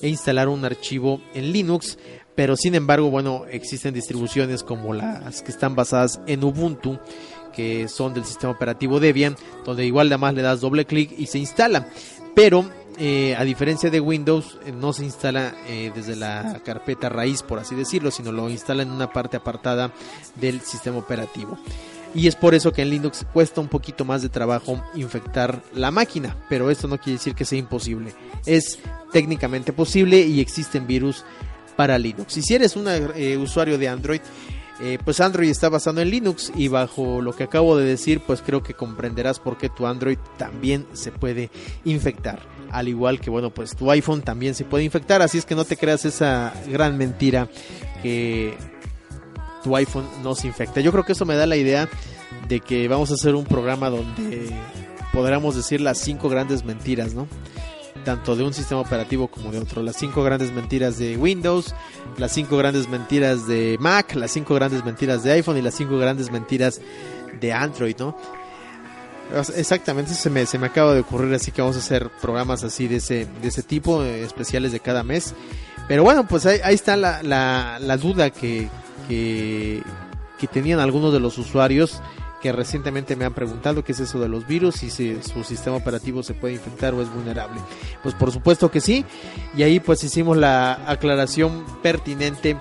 e 0.00 0.08
instalar 0.08 0.48
un 0.48 0.64
archivo 0.64 1.20
en 1.34 1.52
Linux, 1.52 1.98
pero 2.34 2.56
sin 2.56 2.74
embargo, 2.74 3.10
bueno, 3.10 3.44
existen 3.50 3.94
distribuciones 3.94 4.62
como 4.62 4.92
las 4.92 5.42
que 5.42 5.50
están 5.50 5.74
basadas 5.74 6.20
en 6.26 6.44
Ubuntu, 6.44 6.98
que 7.56 7.88
son 7.88 8.12
del 8.12 8.26
sistema 8.26 8.52
operativo 8.52 9.00
Debian, 9.00 9.34
donde 9.64 9.86
igual 9.86 10.08
además 10.08 10.34
le 10.34 10.42
das 10.42 10.60
doble 10.60 10.84
clic 10.84 11.10
y 11.16 11.26
se 11.26 11.38
instala. 11.38 11.88
Pero 12.34 12.66
eh, 12.98 13.34
a 13.36 13.44
diferencia 13.44 13.90
de 13.90 14.00
Windows, 14.00 14.58
eh, 14.64 14.72
no 14.72 14.92
se 14.92 15.04
instala 15.04 15.54
eh, 15.66 15.90
desde 15.94 16.16
la 16.16 16.60
carpeta 16.64 17.08
raíz, 17.08 17.42
por 17.42 17.58
así 17.58 17.74
decirlo, 17.74 18.10
sino 18.10 18.30
lo 18.30 18.48
instala 18.50 18.82
en 18.82 18.90
una 18.90 19.10
parte 19.10 19.38
apartada 19.38 19.92
del 20.34 20.60
sistema 20.60 20.98
operativo. 20.98 21.58
Y 22.14 22.26
es 22.26 22.36
por 22.36 22.54
eso 22.54 22.72
que 22.72 22.82
en 22.82 22.90
Linux 22.90 23.26
cuesta 23.32 23.60
un 23.60 23.68
poquito 23.68 24.06
más 24.06 24.22
de 24.22 24.30
trabajo 24.30 24.82
infectar 24.94 25.62
la 25.74 25.90
máquina, 25.90 26.36
pero 26.48 26.70
esto 26.70 26.88
no 26.88 26.98
quiere 26.98 27.18
decir 27.18 27.34
que 27.34 27.44
sea 27.44 27.58
imposible. 27.58 28.14
Es 28.46 28.78
técnicamente 29.12 29.74
posible 29.74 30.20
y 30.20 30.40
existen 30.40 30.86
virus 30.86 31.24
para 31.76 31.98
Linux. 31.98 32.38
Y 32.38 32.42
si 32.42 32.54
eres 32.54 32.76
un 32.76 32.86
usuario 33.38 33.76
de 33.76 33.88
Android, 33.88 34.20
pues 35.04 35.20
Android 35.20 35.48
está 35.48 35.68
basado 35.68 36.00
en 36.00 36.10
Linux 36.10 36.52
y 36.54 36.68
bajo 36.68 37.20
lo 37.22 37.34
que 37.34 37.44
acabo 37.44 37.76
de 37.76 37.86
decir, 37.86 38.20
pues 38.20 38.42
creo 38.42 38.62
que 38.62 38.74
comprenderás 38.74 39.40
por 39.40 39.56
qué 39.56 39.68
tu 39.68 39.86
Android 39.86 40.18
también 40.36 40.86
se 40.92 41.12
puede 41.12 41.50
infectar. 41.84 42.40
Al 42.70 42.88
igual 42.88 43.20
que 43.20 43.30
bueno 43.30 43.50
pues 43.50 43.74
tu 43.74 43.90
iPhone 43.90 44.22
también 44.22 44.54
se 44.54 44.64
puede 44.64 44.84
infectar. 44.84 45.22
Así 45.22 45.38
es 45.38 45.46
que 45.46 45.54
no 45.54 45.64
te 45.64 45.76
creas 45.76 46.04
esa 46.04 46.52
gran 46.68 46.98
mentira 46.98 47.48
que 48.02 48.54
tu 49.64 49.74
iPhone 49.76 50.06
no 50.22 50.34
se 50.34 50.46
infecta. 50.46 50.80
Yo 50.80 50.92
creo 50.92 51.04
que 51.04 51.12
eso 51.12 51.24
me 51.24 51.36
da 51.36 51.46
la 51.46 51.56
idea 51.56 51.88
de 52.48 52.60
que 52.60 52.86
vamos 52.88 53.10
a 53.10 53.14
hacer 53.14 53.34
un 53.34 53.44
programa 53.44 53.88
donde 53.90 54.50
podríamos 55.12 55.56
decir 55.56 55.80
las 55.80 55.98
cinco 55.98 56.28
grandes 56.28 56.64
mentiras 56.64 57.14
no 57.14 57.26
tanto 58.06 58.36
de 58.36 58.44
un 58.44 58.54
sistema 58.54 58.80
operativo 58.80 59.26
como 59.26 59.50
de 59.50 59.58
otro. 59.58 59.82
Las 59.82 59.96
cinco 59.96 60.22
grandes 60.22 60.52
mentiras 60.52 60.96
de 60.96 61.16
Windows, 61.16 61.74
las 62.16 62.32
cinco 62.32 62.56
grandes 62.56 62.88
mentiras 62.88 63.48
de 63.48 63.76
Mac, 63.80 64.14
las 64.14 64.30
cinco 64.30 64.54
grandes 64.54 64.84
mentiras 64.84 65.24
de 65.24 65.32
iPhone 65.32 65.58
y 65.58 65.62
las 65.62 65.74
cinco 65.74 65.98
grandes 65.98 66.30
mentiras 66.30 66.80
de 67.40 67.52
Android, 67.52 67.96
¿no? 67.98 68.16
Exactamente, 69.56 70.14
se 70.14 70.30
me, 70.30 70.46
se 70.46 70.56
me 70.56 70.68
acaba 70.68 70.94
de 70.94 71.00
ocurrir, 71.00 71.34
así 71.34 71.50
que 71.50 71.60
vamos 71.60 71.74
a 71.74 71.80
hacer 71.80 72.08
programas 72.22 72.62
así 72.62 72.86
de 72.86 72.96
ese, 72.96 73.26
de 73.42 73.48
ese 73.48 73.64
tipo, 73.64 74.04
eh, 74.04 74.22
especiales 74.22 74.70
de 74.70 74.78
cada 74.78 75.02
mes. 75.02 75.34
Pero 75.88 76.04
bueno, 76.04 76.28
pues 76.28 76.46
ahí, 76.46 76.60
ahí 76.62 76.76
está 76.76 76.96
la, 76.96 77.24
la, 77.24 77.78
la 77.80 77.96
duda 77.96 78.30
que, 78.30 78.68
que, 79.08 79.82
que 80.38 80.46
tenían 80.46 80.78
algunos 80.78 81.12
de 81.12 81.18
los 81.18 81.38
usuarios 81.38 82.00
recientemente 82.52 83.16
me 83.16 83.24
han 83.24 83.34
preguntado 83.34 83.84
qué 83.84 83.92
es 83.92 84.00
eso 84.00 84.18
de 84.20 84.28
los 84.28 84.46
virus 84.46 84.82
y 84.82 84.90
si 84.90 85.22
su 85.22 85.44
sistema 85.44 85.76
operativo 85.76 86.22
se 86.22 86.34
puede 86.34 86.54
infectar 86.54 86.94
o 86.94 87.02
es 87.02 87.12
vulnerable. 87.12 87.60
Pues 88.02 88.14
por 88.14 88.32
supuesto 88.32 88.70
que 88.70 88.80
sí, 88.80 89.04
y 89.56 89.62
ahí 89.62 89.80
pues 89.80 90.02
hicimos 90.04 90.36
la 90.36 90.90
aclaración 90.90 91.64
pertinente 91.82 92.56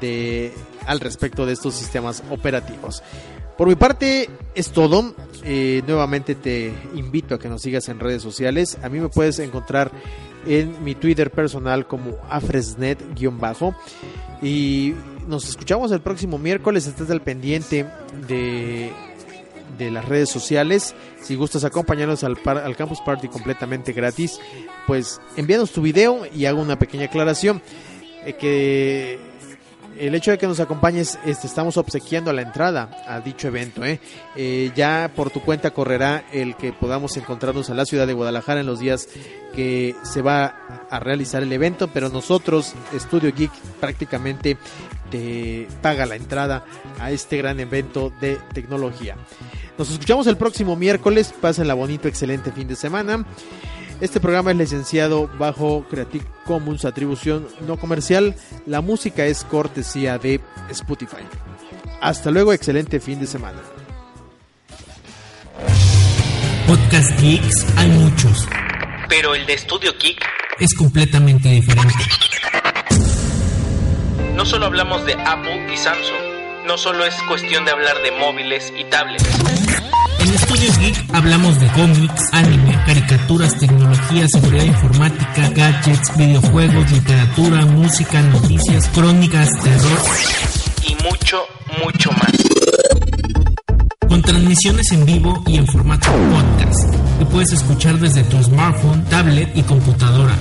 de 0.00 0.54
al 0.86 1.00
respecto 1.00 1.46
de 1.46 1.52
estos 1.52 1.74
sistemas 1.74 2.22
operativos. 2.30 3.02
Por 3.60 3.68
mi 3.68 3.74
parte 3.74 4.30
es 4.54 4.70
todo. 4.70 5.14
Eh, 5.44 5.82
nuevamente 5.86 6.34
te 6.34 6.72
invito 6.94 7.34
a 7.34 7.38
que 7.38 7.50
nos 7.50 7.60
sigas 7.60 7.90
en 7.90 8.00
redes 8.00 8.22
sociales. 8.22 8.78
A 8.82 8.88
mí 8.88 9.00
me 9.00 9.10
puedes 9.10 9.38
encontrar 9.38 9.92
en 10.46 10.82
mi 10.82 10.94
Twitter 10.94 11.30
personal 11.30 11.86
como 11.86 12.16
afresnet-bajo. 12.30 13.76
Y 14.40 14.94
nos 15.28 15.46
escuchamos 15.46 15.92
el 15.92 16.00
próximo 16.00 16.38
miércoles. 16.38 16.86
Estás 16.86 17.10
al 17.10 17.20
pendiente 17.20 17.86
de, 18.26 18.92
de 19.78 19.90
las 19.90 20.04
redes 20.04 20.28
sociales. 20.28 20.94
Si 21.22 21.36
gustas 21.36 21.64
acompañarnos 21.64 22.24
al, 22.24 22.38
al 22.44 22.76
Campus 22.76 23.00
Party 23.00 23.28
completamente 23.28 23.92
gratis, 23.92 24.40
pues 24.86 25.20
envíanos 25.36 25.72
tu 25.72 25.82
video 25.82 26.22
y 26.34 26.46
hago 26.46 26.60
una 26.60 26.78
pequeña 26.78 27.06
aclaración. 27.06 27.62
Eh, 28.24 28.34
que 28.34 29.30
el 29.98 30.14
hecho 30.14 30.30
de 30.30 30.38
que 30.38 30.46
nos 30.46 30.60
acompañes, 30.60 31.18
este, 31.26 31.46
estamos 31.46 31.76
obsequiando 31.76 32.32
la 32.32 32.42
entrada 32.42 32.90
a 33.06 33.20
dicho 33.20 33.48
evento. 33.48 33.84
¿eh? 33.84 34.00
¿eh? 34.36 34.72
ya 34.74 35.10
por 35.14 35.30
tu 35.30 35.40
cuenta 35.40 35.72
correrá 35.72 36.24
el 36.32 36.56
que 36.56 36.72
podamos 36.72 37.16
encontrarnos 37.16 37.68
en 37.68 37.76
la 37.76 37.84
ciudad 37.84 38.06
de 38.06 38.14
Guadalajara 38.14 38.60
en 38.60 38.66
los 38.66 38.80
días 38.80 39.08
que 39.54 39.94
se 40.02 40.22
va 40.22 40.86
a 40.90 41.00
realizar 41.00 41.42
el 41.42 41.52
evento, 41.52 41.88
pero 41.92 42.08
nosotros, 42.08 42.74
Studio 42.94 43.32
Geek, 43.34 43.52
prácticamente 43.80 44.56
te 45.10 45.66
paga 45.82 46.06
la 46.06 46.16
entrada 46.16 46.64
a 46.98 47.10
este 47.10 47.36
gran 47.36 47.58
evento 47.60 48.12
de 48.20 48.38
tecnología. 48.54 49.16
Nos 49.80 49.90
escuchamos 49.90 50.26
el 50.26 50.36
próximo 50.36 50.76
miércoles. 50.76 51.32
Pásenla 51.40 51.72
bonito, 51.72 52.06
excelente 52.06 52.52
fin 52.52 52.68
de 52.68 52.76
semana. 52.76 53.24
Este 54.02 54.20
programa 54.20 54.50
es 54.50 54.58
licenciado 54.58 55.30
bajo 55.38 55.86
Creative 55.88 56.26
Commons 56.44 56.84
Atribución 56.84 57.48
No 57.66 57.78
Comercial. 57.78 58.36
La 58.66 58.82
música 58.82 59.24
es 59.24 59.42
cortesía 59.42 60.18
de 60.18 60.38
Spotify. 60.68 61.24
Hasta 62.02 62.30
luego, 62.30 62.52
excelente 62.52 63.00
fin 63.00 63.20
de 63.20 63.26
semana. 63.26 63.58
Podcast 66.66 67.18
Geeks 67.18 67.66
hay 67.78 67.88
muchos. 67.88 68.46
Pero 69.08 69.34
el 69.34 69.46
de 69.46 69.56
Studio 69.56 69.94
Geek 69.98 70.22
es 70.58 70.74
completamente 70.74 71.48
diferente. 71.48 71.94
No 74.34 74.44
solo 74.44 74.66
hablamos 74.66 75.06
de 75.06 75.14
Apple 75.14 75.72
y 75.72 75.76
Samsung. 75.78 76.29
No 76.70 76.78
solo 76.78 77.04
es 77.04 77.16
cuestión 77.26 77.64
de 77.64 77.72
hablar 77.72 78.00
de 78.00 78.12
móviles 78.12 78.72
y 78.78 78.84
tablets. 78.84 79.28
En 80.20 80.28
Estudio 80.32 80.72
Geek 80.78 81.04
hablamos 81.12 81.58
de 81.58 81.66
cómics, 81.72 82.22
anime, 82.30 82.80
caricaturas, 82.86 83.58
tecnología, 83.58 84.28
seguridad 84.28 84.62
informática, 84.62 85.48
gadgets, 85.48 86.16
videojuegos, 86.16 86.92
literatura, 86.92 87.66
música, 87.66 88.22
noticias, 88.22 88.88
crónicas, 88.94 89.48
terror 89.64 89.98
y 90.86 90.94
mucho, 91.02 91.44
mucho 91.84 92.12
más. 92.12 92.30
Con 94.08 94.22
transmisiones 94.22 94.92
en 94.92 95.04
vivo 95.04 95.42
y 95.48 95.56
en 95.56 95.66
formato 95.66 96.12
podcast, 96.12 96.94
que 97.18 97.26
puedes 97.26 97.50
escuchar 97.50 97.98
desde 97.98 98.22
tu 98.22 98.40
smartphone, 98.44 99.04
tablet 99.06 99.50
y 99.56 99.64
computadora. 99.64 100.38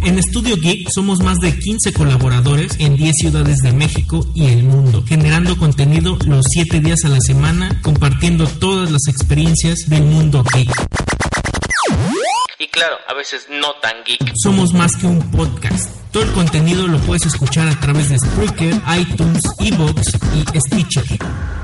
En 0.00 0.18
Estudio 0.18 0.56
Geek 0.56 0.88
somos 0.92 1.22
más 1.22 1.38
de 1.38 1.56
15 1.56 1.92
colaboradores 1.92 2.72
en 2.78 2.96
10 2.96 3.14
ciudades 3.16 3.58
de 3.58 3.72
México 3.72 4.26
y 4.34 4.46
el 4.46 4.64
mundo, 4.64 5.04
generando 5.06 5.56
contenido 5.56 6.18
los 6.26 6.46
7 6.48 6.80
días 6.80 7.04
a 7.04 7.08
la 7.08 7.20
semana, 7.20 7.80
compartiendo 7.82 8.46
todas 8.46 8.90
las 8.90 9.06
experiencias 9.06 9.80
del 9.86 10.02
mundo 10.02 10.42
geek. 10.54 10.70
Y 12.58 12.66
claro, 12.68 12.96
a 13.08 13.14
veces 13.14 13.46
no 13.50 13.74
tan 13.80 14.02
geek. 14.04 14.32
Somos 14.34 14.72
más 14.72 14.96
que 14.96 15.06
un 15.06 15.20
podcast. 15.30 15.90
Todo 16.10 16.24
el 16.24 16.32
contenido 16.32 16.86
lo 16.88 16.98
puedes 16.98 17.26
escuchar 17.26 17.68
a 17.68 17.78
través 17.80 18.08
de 18.08 18.18
Spreaker, 18.18 18.74
iTunes, 18.98 19.42
Evox 19.60 20.12
y 20.34 20.58
Stitcher. 20.58 21.04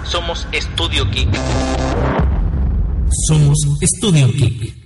Somos 0.04 0.46
Estudio 0.52 1.04
Geek. 1.10 1.28
Somos 3.26 3.58
Estudio 3.80 4.28
Geek. 4.32 4.77